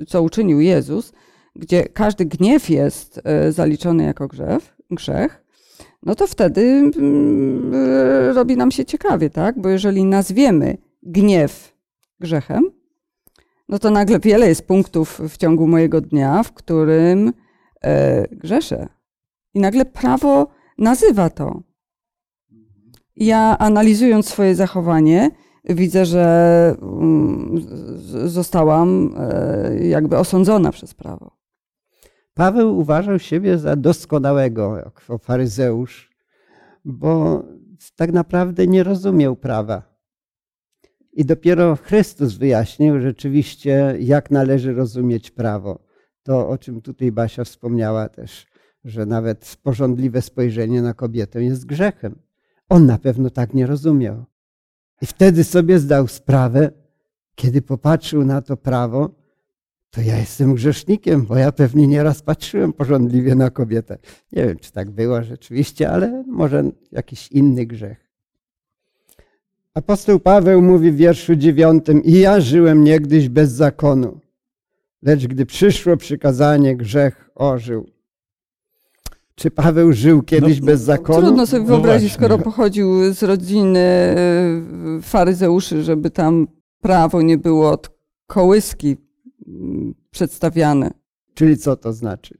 [0.09, 1.13] co uczynił Jezus,
[1.57, 5.48] gdzie każdy gniew jest zaliczony jako grzech, grzech
[6.03, 6.61] no to wtedy
[6.97, 9.61] mm, y, robi nam się ciekawie, tak?
[9.61, 11.77] Bo jeżeli nazwiemy gniew
[12.21, 12.65] grzechem,
[13.69, 17.33] no to nagle wiele jest punktów w ciągu mojego dnia, w którym
[17.85, 18.89] e, grzeszę.
[19.55, 21.63] I nagle prawo nazywa to.
[23.17, 25.31] Ja analizując swoje zachowanie,
[25.65, 27.67] widzę, że mm,
[28.25, 31.38] zostałam e, jakby osądzona przez prawo.
[32.39, 36.11] Paweł uważał siebie za doskonałego, jako faryzeusz,
[36.85, 37.43] bo
[37.97, 39.83] tak naprawdę nie rozumiał prawa.
[41.13, 45.79] I dopiero Chrystus wyjaśnił rzeczywiście, jak należy rozumieć prawo.
[46.23, 48.47] To, o czym tutaj Basia wspomniała też,
[48.85, 52.19] że nawet porządliwe spojrzenie na kobietę jest grzechem.
[52.69, 54.25] On na pewno tak nie rozumiał.
[55.03, 56.71] I wtedy sobie zdał sprawę,
[57.35, 59.18] kiedy popatrzył na to prawo,
[59.91, 63.99] to ja jestem grzesznikiem, bo ja pewnie nieraz patrzyłem porządliwie na kobietę.
[64.33, 68.09] Nie wiem, czy tak było rzeczywiście, ale może jakiś inny grzech.
[69.75, 74.21] Apostoł Paweł mówi w wierszu dziewiątym: I ja żyłem niegdyś bez zakonu,
[75.03, 77.87] lecz gdy przyszło przykazanie, grzech ożył.
[79.35, 81.23] Czy Paweł żył kiedyś No, bez zakonu?
[81.23, 82.27] Trudno sobie No wyobrazić, właśnie.
[82.27, 84.17] skoro pochodził z rodziny e,
[85.03, 86.47] faryzeuszy, żeby tam
[86.81, 87.91] prawo nie było od
[88.27, 88.97] kołyski
[90.11, 90.91] przedstawiane.
[91.35, 92.39] Czyli co to znaczy?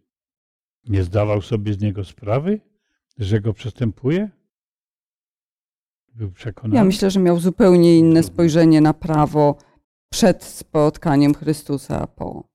[0.89, 2.61] Nie zdawał sobie z niego sprawy,
[3.19, 4.31] że go przestępuje?
[6.15, 6.77] Był przekonany.
[6.77, 9.59] Ja myślę, że miał zupełnie inne spojrzenie na prawo
[10.11, 12.49] przed spotkaniem Chrystusa, a po.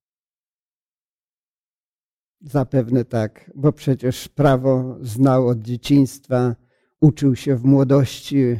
[2.41, 6.55] Zapewne tak, bo przecież prawo znał od dzieciństwa,
[7.01, 8.59] uczył się w młodości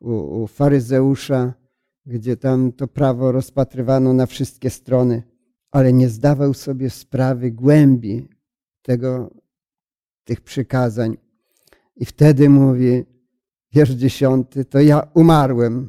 [0.00, 1.54] u, u faryzeusza,
[2.06, 5.22] gdzie tam to prawo rozpatrywano na wszystkie strony,
[5.70, 8.28] ale nie zdawał sobie sprawy głębi
[8.82, 9.30] tego,
[10.24, 11.16] tych przykazań.
[11.96, 13.04] I wtedy mówi,
[13.72, 15.88] wiersz dziesiąty, to ja umarłem.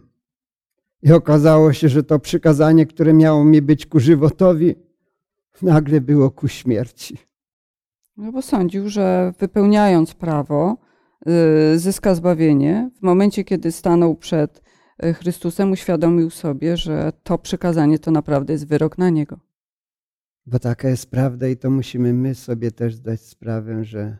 [1.02, 4.76] I okazało się, że to przykazanie, które miało mi być ku żywotowi,
[5.62, 7.18] nagle było ku śmierci.
[8.18, 10.78] No bo sądził, że wypełniając prawo
[11.74, 12.90] y, zyska zbawienie.
[13.00, 14.62] W momencie, kiedy stanął przed
[15.14, 19.40] Chrystusem, uświadomił sobie, że to przykazanie to naprawdę jest wyrok na niego.
[20.46, 24.18] Bo taka jest prawda i to musimy my sobie też zdać sprawę, że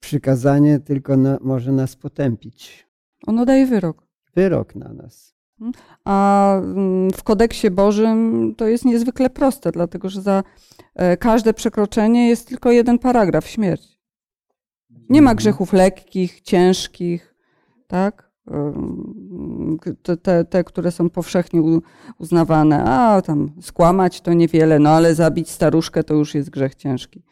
[0.00, 2.86] przykazanie tylko na, może nas potępić.
[3.26, 4.06] Ono daje wyrok.
[4.34, 5.34] Wyrok na nas.
[6.04, 10.42] A mm, w kodeksie Bożym to jest niezwykle proste, dlatego że za
[10.94, 13.98] e, każde przekroczenie jest tylko jeden paragraf śmierć.
[15.08, 17.34] Nie ma grzechów lekkich, ciężkich,
[17.86, 18.31] tak?
[20.02, 21.80] Te, te, te które są powszechnie
[22.18, 22.84] uznawane.
[22.84, 27.22] A tam skłamać to niewiele, no ale zabić staruszkę to już jest grzech ciężki.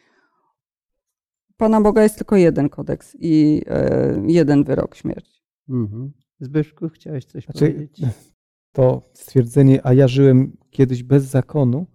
[1.57, 5.41] Pana Boga jest tylko jeden kodeks i e, jeden wyrok śmierci.
[5.69, 6.11] Mhm.
[6.39, 8.01] Zbyszku, chciałeś coś Znaczy, powiedzieć?
[8.71, 11.87] to stwierdzenie, a ja żyłem kiedyś bez zakonu,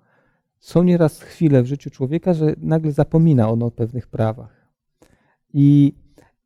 [0.58, 4.68] są nieraz chwile w życiu człowieka, że nagle zapomina on o pewnych prawach.
[5.52, 5.94] I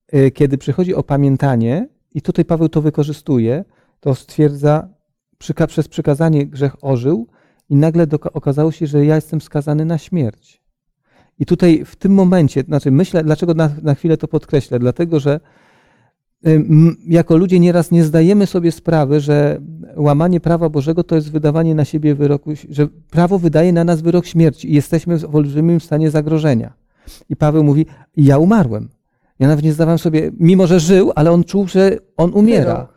[0.08, 3.64] e, kiedy przychodzi opamiętanie, i tutaj Paweł to wykorzystuje,
[4.00, 4.88] to stwierdza,
[5.38, 7.26] przyka- przez przykazanie grzech ożył
[7.68, 10.60] i nagle okazało się, że ja jestem skazany na śmierć.
[11.38, 15.40] I tutaj w tym momencie, znaczy myślę, dlaczego na, na chwilę to podkreślę, dlatego że
[17.06, 19.60] jako ludzie nieraz nie zdajemy sobie sprawy, że
[19.96, 24.26] łamanie prawa Bożego to jest wydawanie na siebie wyroku, że prawo wydaje na nas wyrok
[24.26, 26.72] śmierci i jesteśmy w olbrzymim stanie zagrożenia.
[27.28, 28.88] I Paweł mówi, ja umarłem.
[29.40, 32.88] Ja nawet nie zdawałem sobie, mimo że żył, ale on czuł, że on umiera.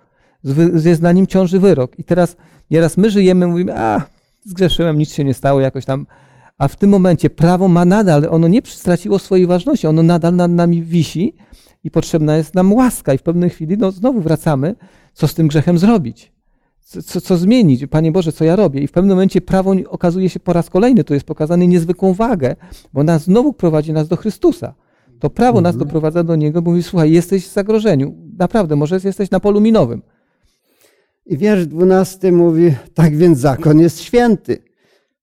[0.86, 2.00] Jest na nim ciąży wyrok.
[2.00, 2.36] I teraz
[2.72, 4.02] nieraz my żyjemy, mówimy, a
[4.46, 6.06] zgrzeszyłem, nic się nie stało, jakoś tam.
[6.58, 10.52] A w tym momencie prawo ma nadal, ono nie straciło swojej ważności, ono nadal nad
[10.52, 11.36] nami wisi
[11.84, 13.14] i potrzebna jest nam łaska.
[13.14, 14.76] I w pewnej chwili no, znowu wracamy,
[15.14, 16.32] co z tym grzechem zrobić.
[16.80, 17.88] Co, co, co zmienić?
[17.88, 18.82] Panie Boże, co ja robię?
[18.82, 22.56] I w pewnym momencie prawo okazuje się po raz kolejny, tu jest pokazane niezwykłą wagę,
[22.94, 24.74] bo nas znowu prowadzi nas do Chrystusa.
[25.24, 25.88] To prawo nas Mhm.
[25.88, 28.16] doprowadza do Niego, mówi, słuchaj, jesteś w zagrożeniu.
[28.38, 30.02] Naprawdę, może jesteś na polu minowym.
[31.26, 34.58] I wiersz dwunasty mówi, tak więc zakon jest święty.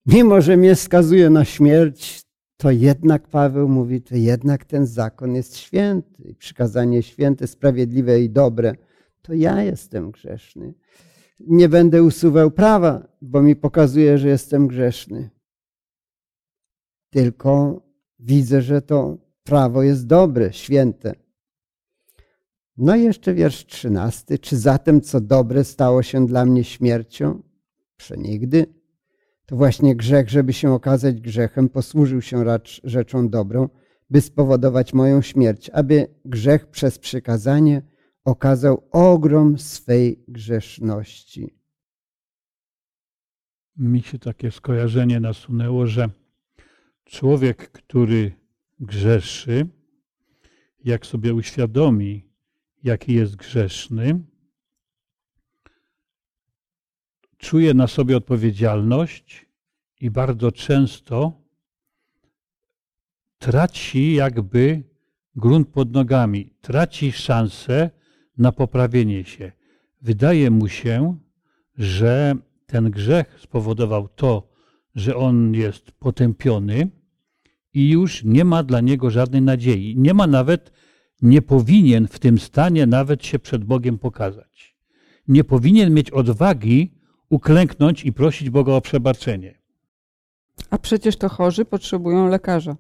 [0.06, 2.22] Mimo, że mnie skazuje na śmierć,
[2.56, 6.34] to jednak Paweł mówi, to jednak ten zakon jest święty.
[6.38, 8.74] Przykazanie święte, sprawiedliwe i dobre.
[9.22, 10.74] To ja jestem grzeszny.
[11.40, 15.30] Nie będę usuwał prawa, bo mi pokazuje, że jestem grzeszny.
[17.10, 17.82] Tylko
[18.18, 21.14] widzę, że to prawo jest dobre, święte.
[22.76, 24.38] No i jeszcze wiersz trzynasty.
[24.38, 27.42] Czy zatem co dobre stało się dla mnie śmiercią?
[27.96, 28.66] Przenigdy.
[29.46, 33.68] To właśnie grzech, żeby się okazać grzechem, posłużył się racz rzeczą dobrą,
[34.11, 37.83] by spowodować moją śmierć, aby grzech przez przykazanie
[38.24, 41.55] okazał ogrom swej grzeszności.
[43.76, 46.11] Mi się takie skojarzenie nasunęło, że
[47.05, 48.39] człowiek, który
[48.80, 49.66] grzeszy,
[50.84, 52.30] jak sobie uświadomi,
[52.82, 54.20] jaki jest grzeszny,
[57.36, 59.46] czuje na sobie odpowiedzialność
[60.00, 61.32] i bardzo często
[63.38, 64.82] traci jakby
[65.36, 67.90] grunt pod nogami, traci szansę
[68.38, 69.52] na poprawienie się.
[70.02, 71.18] Wydaje mu się,
[71.78, 72.34] że
[72.66, 74.50] ten grzech spowodował to,
[74.94, 76.99] że on jest potępiony
[77.74, 79.94] i już nie ma dla niego żadnej nadziei.
[79.98, 80.72] Nie ma nawet,
[81.22, 84.76] nie powinien w tym stanie nawet się przed Bogiem pokazać.
[85.28, 86.94] Nie powinien mieć odwagi
[87.28, 89.61] uklęknąć i prosić Boga o przebaczenie.
[90.70, 92.76] A przecież to chorzy potrzebują lekarza.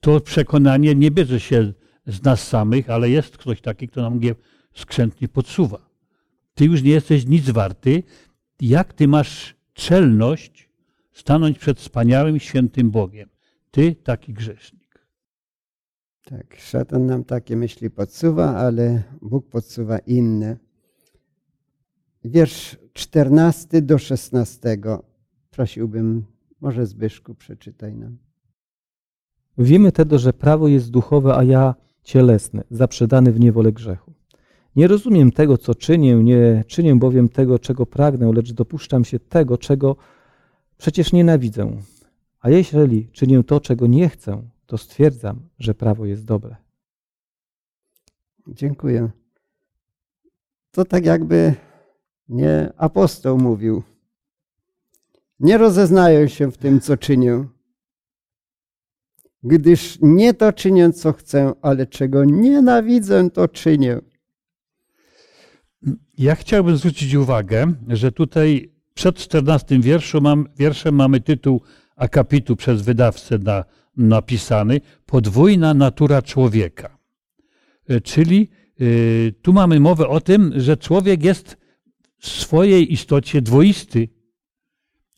[0.00, 1.72] To przekonanie nie bierze się
[2.06, 4.34] z nas samych, ale jest ktoś taki, kto nam je
[4.74, 5.90] skrzętnie podsuwa.
[6.54, 8.02] Ty już nie jesteś nic warty.
[8.60, 10.68] Jak ty masz czelność
[11.12, 13.28] stanąć przed wspaniałym, świętym Bogiem?
[13.76, 15.06] Ty taki grzesznik.
[16.24, 20.56] Tak, szatan nam takie myśli podsuwa, ale Bóg podsuwa inne.
[22.24, 24.78] Wiersz 14 do 16.
[25.50, 26.24] Prosiłbym,
[26.60, 28.18] może Zbyszku, przeczytaj nam.
[29.58, 34.12] Wiemy tedy, że prawo jest duchowe, a ja cielesny, zaprzedany w niewolę grzechu.
[34.76, 39.58] Nie rozumiem tego, co czynię, nie czynię bowiem tego, czego pragnę, lecz dopuszczam się tego,
[39.58, 39.96] czego
[40.78, 41.76] przecież nienawidzę.
[42.46, 46.56] A jeżeli czynię to, czego nie chcę, to stwierdzam, że prawo jest dobre.
[48.48, 49.10] Dziękuję.
[50.70, 51.54] To tak jakby
[52.28, 53.82] nie apostoł mówił.
[55.40, 57.44] Nie rozeznaję się w tym, co czynię,
[59.42, 63.98] gdyż nie to czynię, co chcę, ale czego nienawidzę, to czynię.
[66.18, 71.60] Ja chciałbym zwrócić uwagę, że tutaj przed 14 wierszu mam, wierszem mamy tytuł
[71.96, 73.64] akapitu przez wydawcę na,
[73.96, 76.98] napisany Podwójna natura człowieka.
[77.88, 78.48] E, czyli
[78.80, 81.56] y, tu mamy mowę o tym, że człowiek jest
[82.18, 84.08] w swojej istocie dwoisty,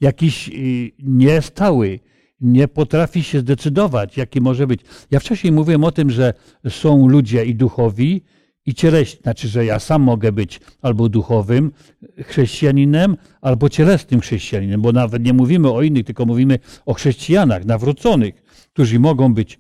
[0.00, 0.52] jakiś y,
[0.98, 2.00] niestały,
[2.40, 4.80] nie potrafi się zdecydować, jaki może być.
[5.10, 6.34] Ja wcześniej mówiłem o tym, że
[6.68, 8.22] są ludzie i duchowi,
[8.68, 9.20] i cieleśni.
[9.22, 11.72] Znaczy, że ja sam mogę być albo duchowym
[12.22, 18.35] chrześcijaninem, albo cielesnym chrześcijaninem, bo nawet nie mówimy o innych, tylko mówimy o chrześcijanach nawróconych,
[18.72, 19.59] którzy mogą być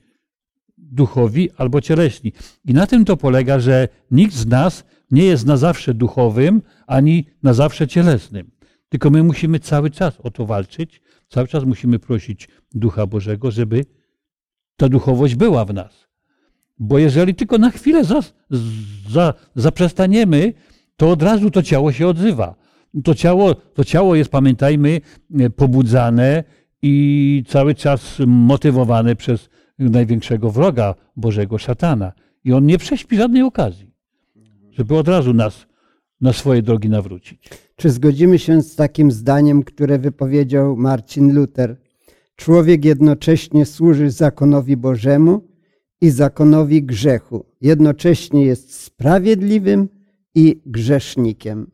[0.78, 2.32] duchowi albo cieleśni.
[2.64, 7.26] I na tym to polega, że nikt z nas nie jest na zawsze duchowym, ani
[7.42, 8.50] na zawsze cielesnym.
[8.88, 13.84] Tylko my musimy cały czas o to walczyć, cały czas musimy prosić Ducha Bożego, żeby
[14.76, 16.07] ta duchowość była w nas.
[16.78, 18.20] Bo jeżeli tylko na chwilę za,
[19.10, 20.52] za, zaprzestaniemy,
[20.96, 22.54] to od razu to ciało się odzywa.
[23.04, 25.00] To ciało, to ciało jest, pamiętajmy,
[25.56, 26.44] pobudzane
[26.82, 32.12] i cały czas motywowane przez największego wroga Bożego, szatana.
[32.44, 33.90] I on nie prześpi żadnej okazji,
[34.70, 35.66] żeby od razu nas
[36.20, 37.50] na swoje drogi nawrócić.
[37.76, 41.76] Czy zgodzimy się z takim zdaniem, które wypowiedział Marcin Luther?
[42.36, 45.47] Człowiek jednocześnie służy zakonowi Bożemu
[46.00, 47.44] i zakonowi grzechu.
[47.60, 49.88] Jednocześnie jest sprawiedliwym
[50.34, 51.70] i grzesznikiem.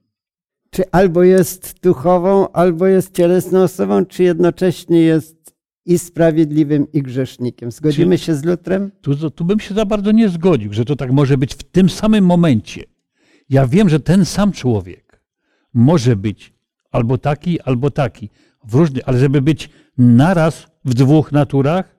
[0.71, 5.55] Czy albo jest duchową, albo jest cielesną osobą, czy jednocześnie jest
[5.87, 7.71] i sprawiedliwym, i grzesznikiem.
[7.71, 8.91] Zgodzimy się z Lutrem?
[9.01, 11.91] Tu, tu bym się za bardzo nie zgodził, że to tak może być w tym
[11.91, 12.83] samym momencie.
[13.51, 15.21] Ja wiem, że ten sam człowiek
[15.75, 16.55] może być
[16.91, 18.31] albo taki, albo taki,
[18.65, 21.94] w różny, ale żeby być naraz w dwóch naturach,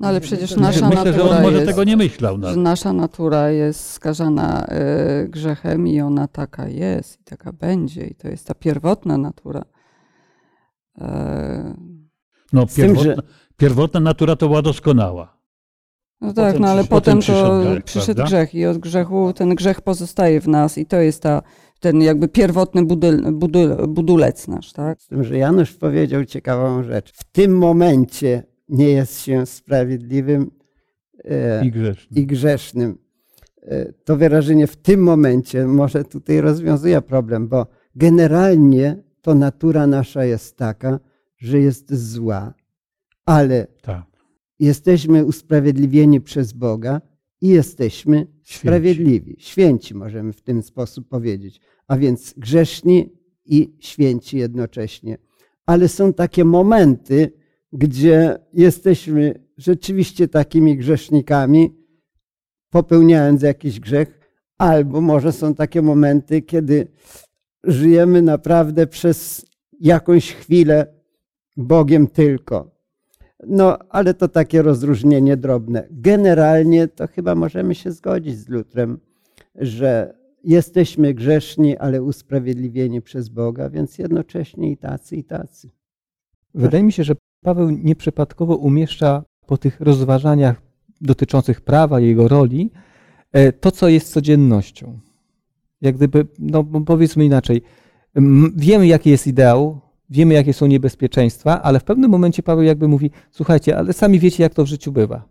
[0.00, 2.38] no ale przecież nasza myślę, natura że on może jest, tego nie myślał.
[2.38, 2.54] Nawet.
[2.56, 4.66] że nasza natura jest skażana
[5.24, 9.62] y, grzechem i ona taka jest i taka będzie i to jest ta pierwotna natura.
[11.00, 11.74] E,
[12.52, 13.22] No, Z tym, pierwotna, że-
[13.56, 15.34] pierwotna natura to była doskonała.
[16.20, 18.24] No tak, Potem no ale potem, potem przyszedł to grzech, przyszedł prawda?
[18.24, 21.42] grzech i od grzechu ten grzech pozostaje w nas i to jest ta,
[21.80, 25.00] ten jakby pierwotny budul, budul, budulec nasz, tak?
[25.02, 27.12] Z tym, że Janusz powiedział ciekawą rzecz.
[27.12, 30.50] W tym momencie nie jest się sprawiedliwym
[31.24, 32.20] e, I grzeszny.
[32.20, 32.98] i grzesznym.
[33.62, 40.24] E, To wyrażenie w tym momencie może tutaj rozwiązuje problem, bo generalnie to natura nasza
[40.24, 41.00] jest taka,
[41.36, 42.54] że jest zła,
[43.26, 44.04] ale Tak.
[44.58, 47.00] jesteśmy usprawiedliwieni przez Boga
[47.40, 49.36] i jesteśmy sprawiedliwi.
[49.38, 51.60] Święci możemy w ten sposób powiedzieć.
[51.88, 53.12] A więc grzeszni
[53.46, 55.18] i święci jednocześnie.
[55.66, 57.32] Ale są takie momenty,
[57.74, 61.74] gdzie jesteśmy rzeczywiście takimi grzesznikami,
[62.70, 64.20] popełniając jakiś grzech,
[64.58, 66.86] albo może są takie momenty, kiedy
[67.64, 69.46] żyjemy naprawdę przez
[69.80, 70.86] jakąś chwilę
[71.56, 72.74] Bogiem tylko.
[73.46, 75.88] No, ale to takie rozróżnienie drobne.
[75.90, 79.00] Generalnie to chyba możemy się zgodzić z Lutrem,
[79.54, 80.14] że
[80.44, 85.70] jesteśmy grzeszni, ale usprawiedliwieni przez Boga, więc jednocześnie i tacy, i tacy.
[86.54, 87.14] Wydaje mi się, że
[87.44, 90.62] Paweł nieprzypadkowo umieszcza po tych rozważaniach
[91.00, 92.70] dotyczących prawa i jego roli,
[93.32, 94.98] e, to, co jest codziennością.
[95.80, 97.62] Jak gdyby, no powiedzmy inaczej,
[98.56, 99.80] wiemy, jaki jest ideał,
[100.10, 104.42] wiemy, jakie są niebezpieczeństwa, ale w pewnym momencie Paweł jakby mówi, słuchajcie, ale sami wiecie,
[104.42, 105.28] jak to w życiu bywa.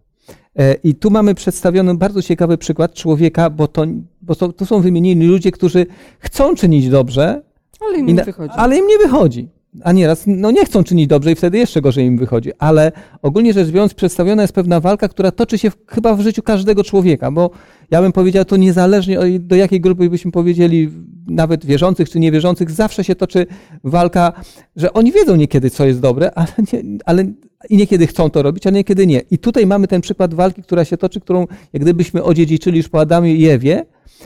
[0.56, 3.86] E, I tu mamy przedstawiony bardzo ciekawy przykład człowieka, bo to,
[4.22, 5.86] bo to, to są wymienieni ludzie, którzy
[6.20, 7.44] chcą czynić dobrze,
[7.82, 8.54] ale im nie wychodzi.
[8.58, 9.50] Ale im nie wychodzi.
[9.84, 12.52] A nieraz no nie chcą czynić dobrze i wtedy jeszcze gorzej im wychodzi.
[12.60, 16.42] Ale ogólnie rzecz biorąc, przedstawiona jest pewna walka, która toczy się w, chyba w życiu
[16.42, 17.52] każdego człowieka, bo
[17.92, 20.90] ja bym powiedział, to niezależnie do jakiej grupy byśmy powiedzieli,
[21.28, 23.46] nawet wierzących czy niewierzących, zawsze się toczy
[23.84, 24.34] walka,
[24.76, 27.26] że oni wiedzą niekiedy, co jest dobre, ale, nie, ale
[27.70, 29.22] i niekiedy chcą to robić, a niekiedy nie.
[29.32, 33.00] I tutaj mamy ten przykład walki, która się toczy, którą jak gdybyśmy odziedziczyli już po
[33.00, 33.86] Adamie i Ewie,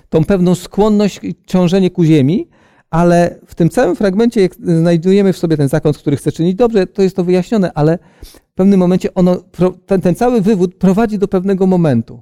[0.10, 2.48] tą pewną skłonność, ciążenie ku ziemi,
[2.89, 6.88] ale w tym całym fragmencie, jak znajdujemy w sobie ten zakon, który chce czynić dobrze,
[6.88, 9.43] to jest to wyjaśnione, ale w pewnym momencie ono,
[9.85, 12.21] ten, ten cały wywód prowadzi do pewnego momentu.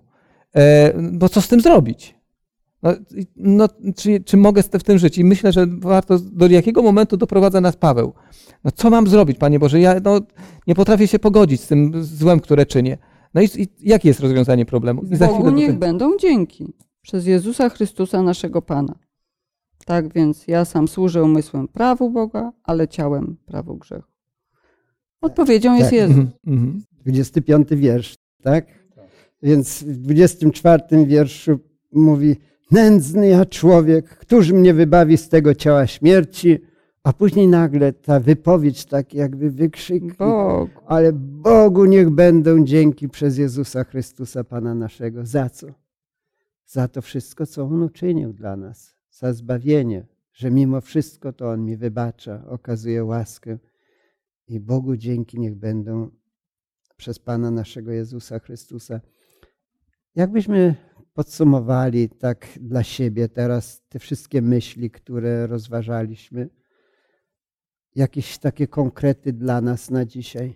[0.55, 2.16] E, bo co z tym zrobić?
[2.84, 2.93] No,
[3.36, 5.18] no, czy, czy mogę w tym żyć?
[5.18, 8.13] I myślę, że warto, do jakiego momentu doprowadza nas Paweł.
[8.63, 9.80] No, co mam zrobić, Panie Boże?
[9.80, 10.20] Ja no,
[10.68, 12.97] nie potrafię się pogodzić z tym złem, które czynię.
[13.34, 15.01] No i, i jakie jest rozwiązanie problemu?
[15.11, 18.95] I Bogu niech będą dzięki przez Jezusa Chrystusa, naszego Pana.
[19.86, 24.12] Tak więc ja sam służę umysłem prawu Boga, ale ciałem prawu grzechu.
[25.22, 25.80] Odpowiedzią tak.
[25.80, 26.26] jest Jezus.
[26.92, 27.82] 25 mhm.
[27.82, 28.66] wiersz, tak?
[29.44, 31.60] Więc w 24 wierszu
[31.92, 32.36] mówi:
[32.72, 36.60] Nędzny ja człowiek, któż mnie wybawi z tego ciała śmierci?
[37.04, 40.70] A później nagle ta wypowiedź, tak jakby wykrzyk, Bogu.
[40.88, 45.26] ale Bogu niech będą dzięki przez Jezusa Chrystusa, Pana naszego.
[45.26, 45.68] Za co?
[46.66, 51.66] Za to wszystko, co On uczynił dla nas za zbawienie, że mimo wszystko to On
[51.66, 53.57] mi wybacza, okazuje łaskę
[54.47, 56.11] i Bogu dzięki niech będą
[56.97, 59.01] przez Pana naszego Jezusa Chrystusa.
[60.16, 60.76] Jakbyśmy
[61.13, 66.49] podsumowali tak dla siebie teraz te wszystkie myśli, które rozważaliśmy,
[67.95, 70.55] jakieś takie konkrety dla nas na dzisiaj?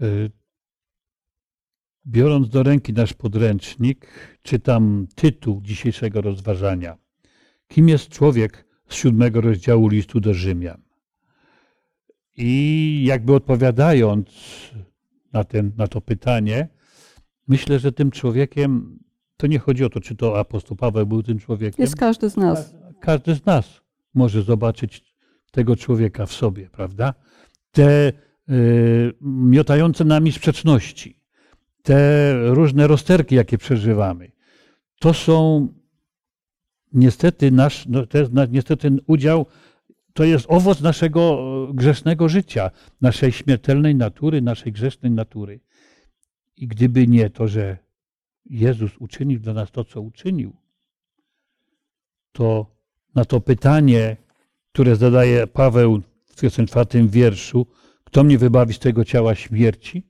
[0.00, 0.06] E,
[2.06, 4.06] biorąc do ręki nasz podręcznik,
[4.42, 7.01] czytam tytuł dzisiejszego rozważania.
[7.72, 10.82] Kim jest człowiek z siódmego rozdziału listu do Rzymian?
[12.36, 14.28] I jakby odpowiadając
[15.32, 16.68] na, ten, na to pytanie,
[17.48, 18.98] myślę, że tym człowiekiem,
[19.36, 21.82] to nie chodzi o to, czy to apostoł Paweł był tym człowiekiem.
[21.82, 22.74] Jest każdy z nas.
[23.00, 23.80] Każdy z nas
[24.14, 25.14] może zobaczyć
[25.50, 27.14] tego człowieka w sobie, prawda?
[27.70, 28.12] Te
[28.50, 31.20] y, miotające nami sprzeczności,
[31.82, 34.32] te różne rozterki, jakie przeżywamy,
[35.00, 35.68] to są
[36.94, 39.46] niestety nasz, no to jest niestety udział,
[40.12, 41.38] to jest owoc naszego
[41.70, 42.70] e, grzesznego życia,
[43.00, 45.60] naszej śmiertelnej natury, naszej grzesznej natury.
[46.56, 47.78] I gdyby nie to, że
[48.44, 50.56] Jezus uczynił dla nas to, co uczynił,
[52.32, 52.66] to
[53.14, 54.16] na to pytanie,
[54.72, 57.66] które zadaje Paweł w 34 wierszu,
[58.04, 60.06] kto mnie wybawi z tego ciała śmierci?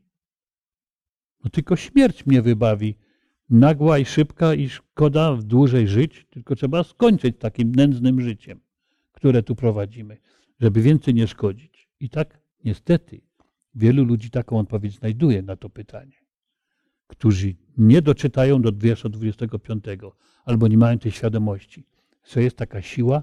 [1.45, 2.95] No tylko śmierć mnie wybawi
[3.51, 8.61] nagła i szybka i szkoda dłużej żyć, tylko trzeba skończyć takim nędznym życiem,
[9.13, 10.17] które tu prowadzimy,
[10.61, 11.89] żeby więcej nie szkodzić.
[12.01, 13.21] I tak niestety
[13.75, 16.17] wielu ludzi taką odpowiedź znajduje na to pytanie,
[17.07, 19.85] którzy nie doczytają do wiersza 25
[20.45, 21.87] albo nie mają tej świadomości,
[22.25, 23.23] że jest taka siła,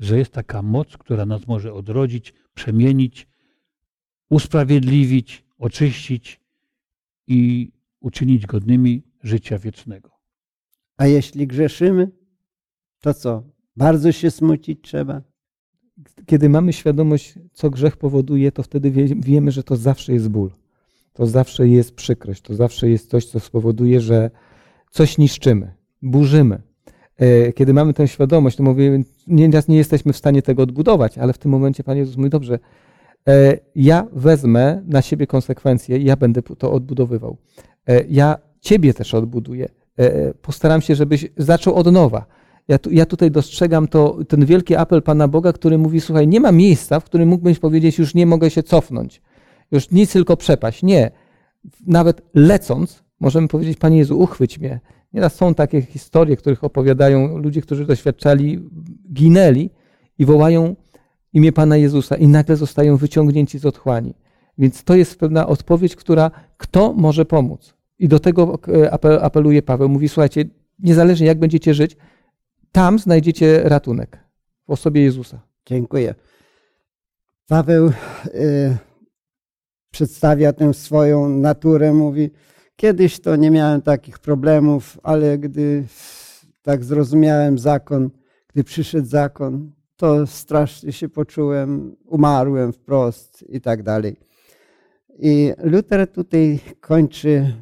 [0.00, 3.26] że jest taka moc, która nas może odrodzić, przemienić,
[4.28, 6.40] usprawiedliwić, oczyścić
[7.26, 10.10] i uczynić godnymi życia wiecznego.
[10.96, 12.10] A jeśli grzeszymy,
[13.00, 13.42] to co?
[13.76, 15.22] Bardzo się smucić trzeba?
[16.26, 20.50] Kiedy mamy świadomość, co grzech powoduje, to wtedy wiemy, że to zawsze jest ból.
[21.12, 22.42] To zawsze jest przykrość.
[22.42, 24.30] To zawsze jest coś, co spowoduje, że
[24.90, 26.62] coś niszczymy, burzymy.
[27.16, 31.32] E, kiedy mamy tę świadomość, to mówię, nieraz nie jesteśmy w stanie tego odbudować, ale
[31.32, 32.58] w tym momencie Pan Jezus mówi, dobrze,
[33.28, 37.36] e, ja wezmę na siebie konsekwencje i ja będę to odbudowywał.
[37.86, 39.68] E, ja Ciebie też odbuduję.
[39.98, 42.26] E, e, postaram się, żebyś zaczął od nowa.
[42.68, 46.40] Ja, tu, ja tutaj dostrzegam to, ten wielki apel Pana Boga, który mówi: Słuchaj, nie
[46.40, 49.22] ma miejsca, w którym mógłbyś powiedzieć, już nie mogę się cofnąć,
[49.70, 50.82] już nic tylko przepaść.
[50.82, 51.10] Nie.
[51.86, 54.80] Nawet lecąc, możemy powiedzieć: Panie Jezu, uchwyć mnie.
[55.12, 58.68] Nieraz są takie historie, których opowiadają ludzie, którzy doświadczali,
[59.12, 59.70] ginęli
[60.18, 60.76] i wołają
[61.32, 64.14] imię Pana Jezusa i nagle zostają wyciągnięci z otchłani.
[64.58, 67.74] Więc to jest pewna odpowiedź, która kto może pomóc?
[68.00, 68.90] I do tego e,
[69.22, 69.88] apeluje Paweł.
[69.88, 70.44] Mówi, słuchajcie,
[70.78, 71.96] niezależnie jak będziecie żyć,
[72.72, 74.18] tam znajdziecie ratunek
[74.66, 75.40] w osobie Jezusa.
[75.66, 76.14] Dziękuję.
[77.48, 77.92] Paweł y,
[79.90, 82.30] przedstawia tę swoją naturę, mówi,
[82.76, 85.84] kiedyś to nie miałem takich problemów, ale gdy
[86.62, 88.10] tak zrozumiałem zakon,
[88.48, 94.16] gdy przyszedł zakon, to strasznie się poczułem, umarłem wprost i tak dalej.
[95.18, 97.52] I Luther tutaj kończy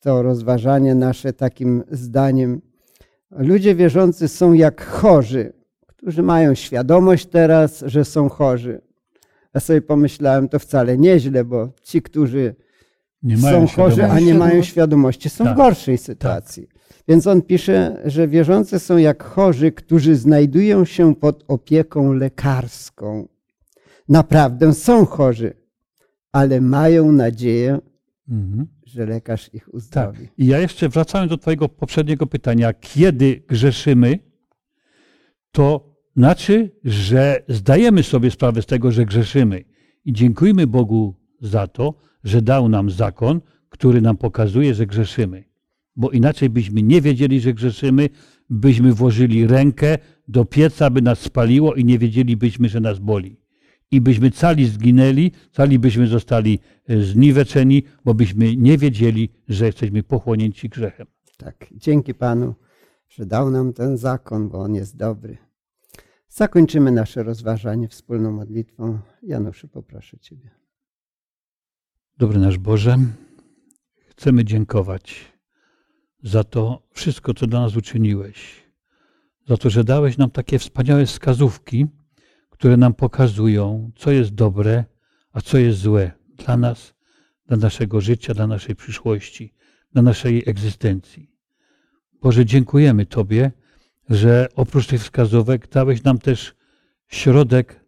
[0.00, 2.60] to rozważanie nasze takim zdaniem.
[3.30, 5.52] Ludzie wierzący są jak chorzy,
[5.86, 8.80] którzy mają świadomość teraz, że są chorzy.
[9.54, 12.54] Ja sobie pomyślałem, to wcale nieźle, bo ci, którzy
[13.42, 15.54] są chorzy, a nie mają świadomości, są tak.
[15.54, 16.66] w gorszej sytuacji.
[16.66, 16.78] Tak.
[17.08, 23.28] Więc on pisze, że wierzący są jak chorzy, którzy znajdują się pod opieką lekarską.
[24.08, 25.54] Naprawdę są chorzy,
[26.32, 27.78] ale mają nadzieję,
[28.28, 28.66] mhm.
[28.88, 30.26] Że lekarz ich uzdrowi.
[30.26, 30.38] Tak.
[30.38, 34.18] I ja jeszcze wracając do Twojego poprzedniego pytania, kiedy grzeszymy,
[35.52, 39.64] to znaczy, że zdajemy sobie sprawę z tego, że grzeszymy.
[40.04, 45.44] I dziękujmy Bogu za to, że dał nam zakon, który nam pokazuje, że grzeszymy.
[45.96, 48.08] Bo inaczej byśmy nie wiedzieli, że grzeszymy,
[48.50, 53.40] byśmy włożyli rękę do pieca, by nas spaliło i nie wiedzielibyśmy, że nas boli.
[53.90, 56.58] I byśmy cali zginęli, cali byśmy zostali
[56.88, 61.06] e, zniweczeni, bo byśmy nie wiedzieli, że jesteśmy pochłonięci grzechem.
[61.36, 62.54] Tak, dzięki Panu,
[63.08, 65.38] że dał nam ten zakon, bo on jest dobry.
[66.28, 68.98] Zakończymy nasze rozważanie wspólną modlitwą.
[69.22, 70.50] Januszu, poproszę Ciebie.
[72.18, 72.96] Dobry nasz Boże,
[74.08, 75.32] chcemy dziękować
[76.22, 78.64] za to wszystko, co dla nas uczyniłeś.
[79.48, 81.86] Za to, że dałeś nam takie wspaniałe wskazówki,
[82.58, 84.84] które nam pokazują, co jest dobre,
[85.32, 86.94] a co jest złe dla nas,
[87.46, 89.54] dla naszego życia, dla naszej przyszłości,
[89.92, 91.30] dla naszej egzystencji.
[92.22, 93.52] Boże, dziękujemy Tobie,
[94.10, 96.54] że oprócz tych wskazówek dałeś nam też
[97.08, 97.84] środek,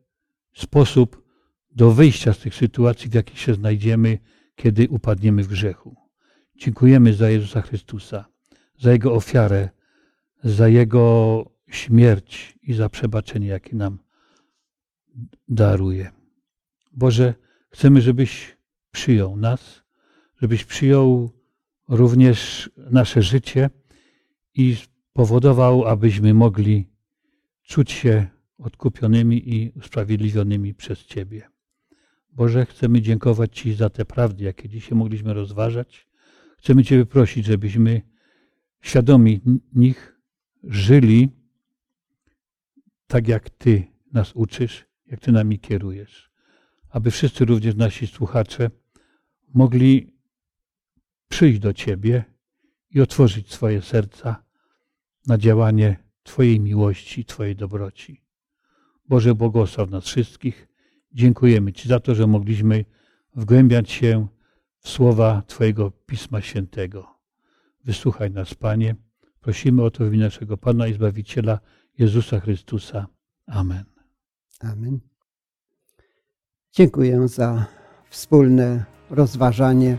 [0.55, 1.23] sposób
[1.71, 4.19] do wyjścia z tych sytuacji, w jakich się znajdziemy,
[4.57, 5.97] kiedy upadniemy w grzechu.
[6.57, 8.25] Dziękujemy za Jezusa Chrystusa,
[8.79, 9.69] za Jego ofiarę,
[10.45, 13.99] za Jego śmierć i za przebaczenie, jakie nam
[15.49, 16.11] daruje.
[16.93, 17.35] Boże,
[17.71, 18.57] chcemy, żebyś
[18.91, 19.83] przyjął nas,
[20.41, 21.31] żebyś przyjął
[21.89, 23.71] również nasze życie
[24.55, 24.77] i
[25.13, 26.89] powodował, abyśmy mogli
[27.63, 28.27] czuć się
[28.59, 31.49] odkupionymi i usprawiedliwionymi przez Ciebie.
[32.33, 36.07] Boże, chcemy dziękować Ci za te prawdy, jakie dzisiaj mogliśmy rozważać.
[36.59, 38.03] Chcemy Ciebie prosić, żebyśmy
[38.81, 39.41] świadomi
[39.75, 40.17] nich
[40.65, 41.29] żyli
[43.07, 46.31] tak, jak Ty nas uczysz, jak Ty nami kierujesz.
[46.91, 48.71] Aby wszyscy, również nasi słuchacze,
[49.55, 50.17] mogli
[51.29, 52.25] przyjść do Ciebie
[52.91, 54.45] i otworzyć swoje serca
[55.27, 58.23] na działanie Twojej miłości, Twojej dobroci.
[59.09, 60.69] Boże, błogosław nas wszystkich.
[61.13, 62.85] Dziękujemy Ci za to, że mogliśmy
[63.37, 64.27] wgłębiać się
[64.79, 67.21] w słowa Twojego Pisma Świętego.
[67.85, 68.97] Wysłuchaj nas, Panie.
[69.41, 71.61] Prosimy o to w imię naszego Pana i Zbawiciela
[71.99, 73.07] Jezusa Chrystusa.
[73.47, 74.00] Amen.
[74.61, 75.01] Amen.
[76.73, 77.67] Dziękuję za
[78.11, 79.99] wspólne rozważanie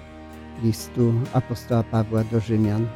[0.64, 2.88] listu apostoła Pawła do Rzymian.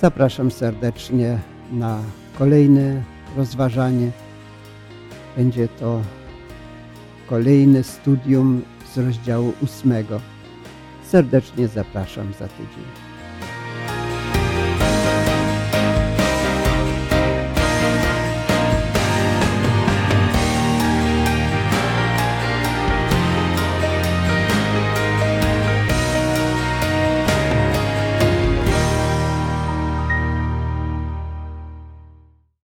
[0.00, 1.38] Zapraszam serdecznie
[1.72, 2.02] na
[2.38, 3.02] kolejne
[3.36, 4.10] rozważanie.
[5.36, 6.02] Będzie to
[7.28, 8.62] kolejne studium
[8.94, 10.20] z rozdziału ósmego.
[11.04, 13.05] Serdecznie zapraszam za tydzień.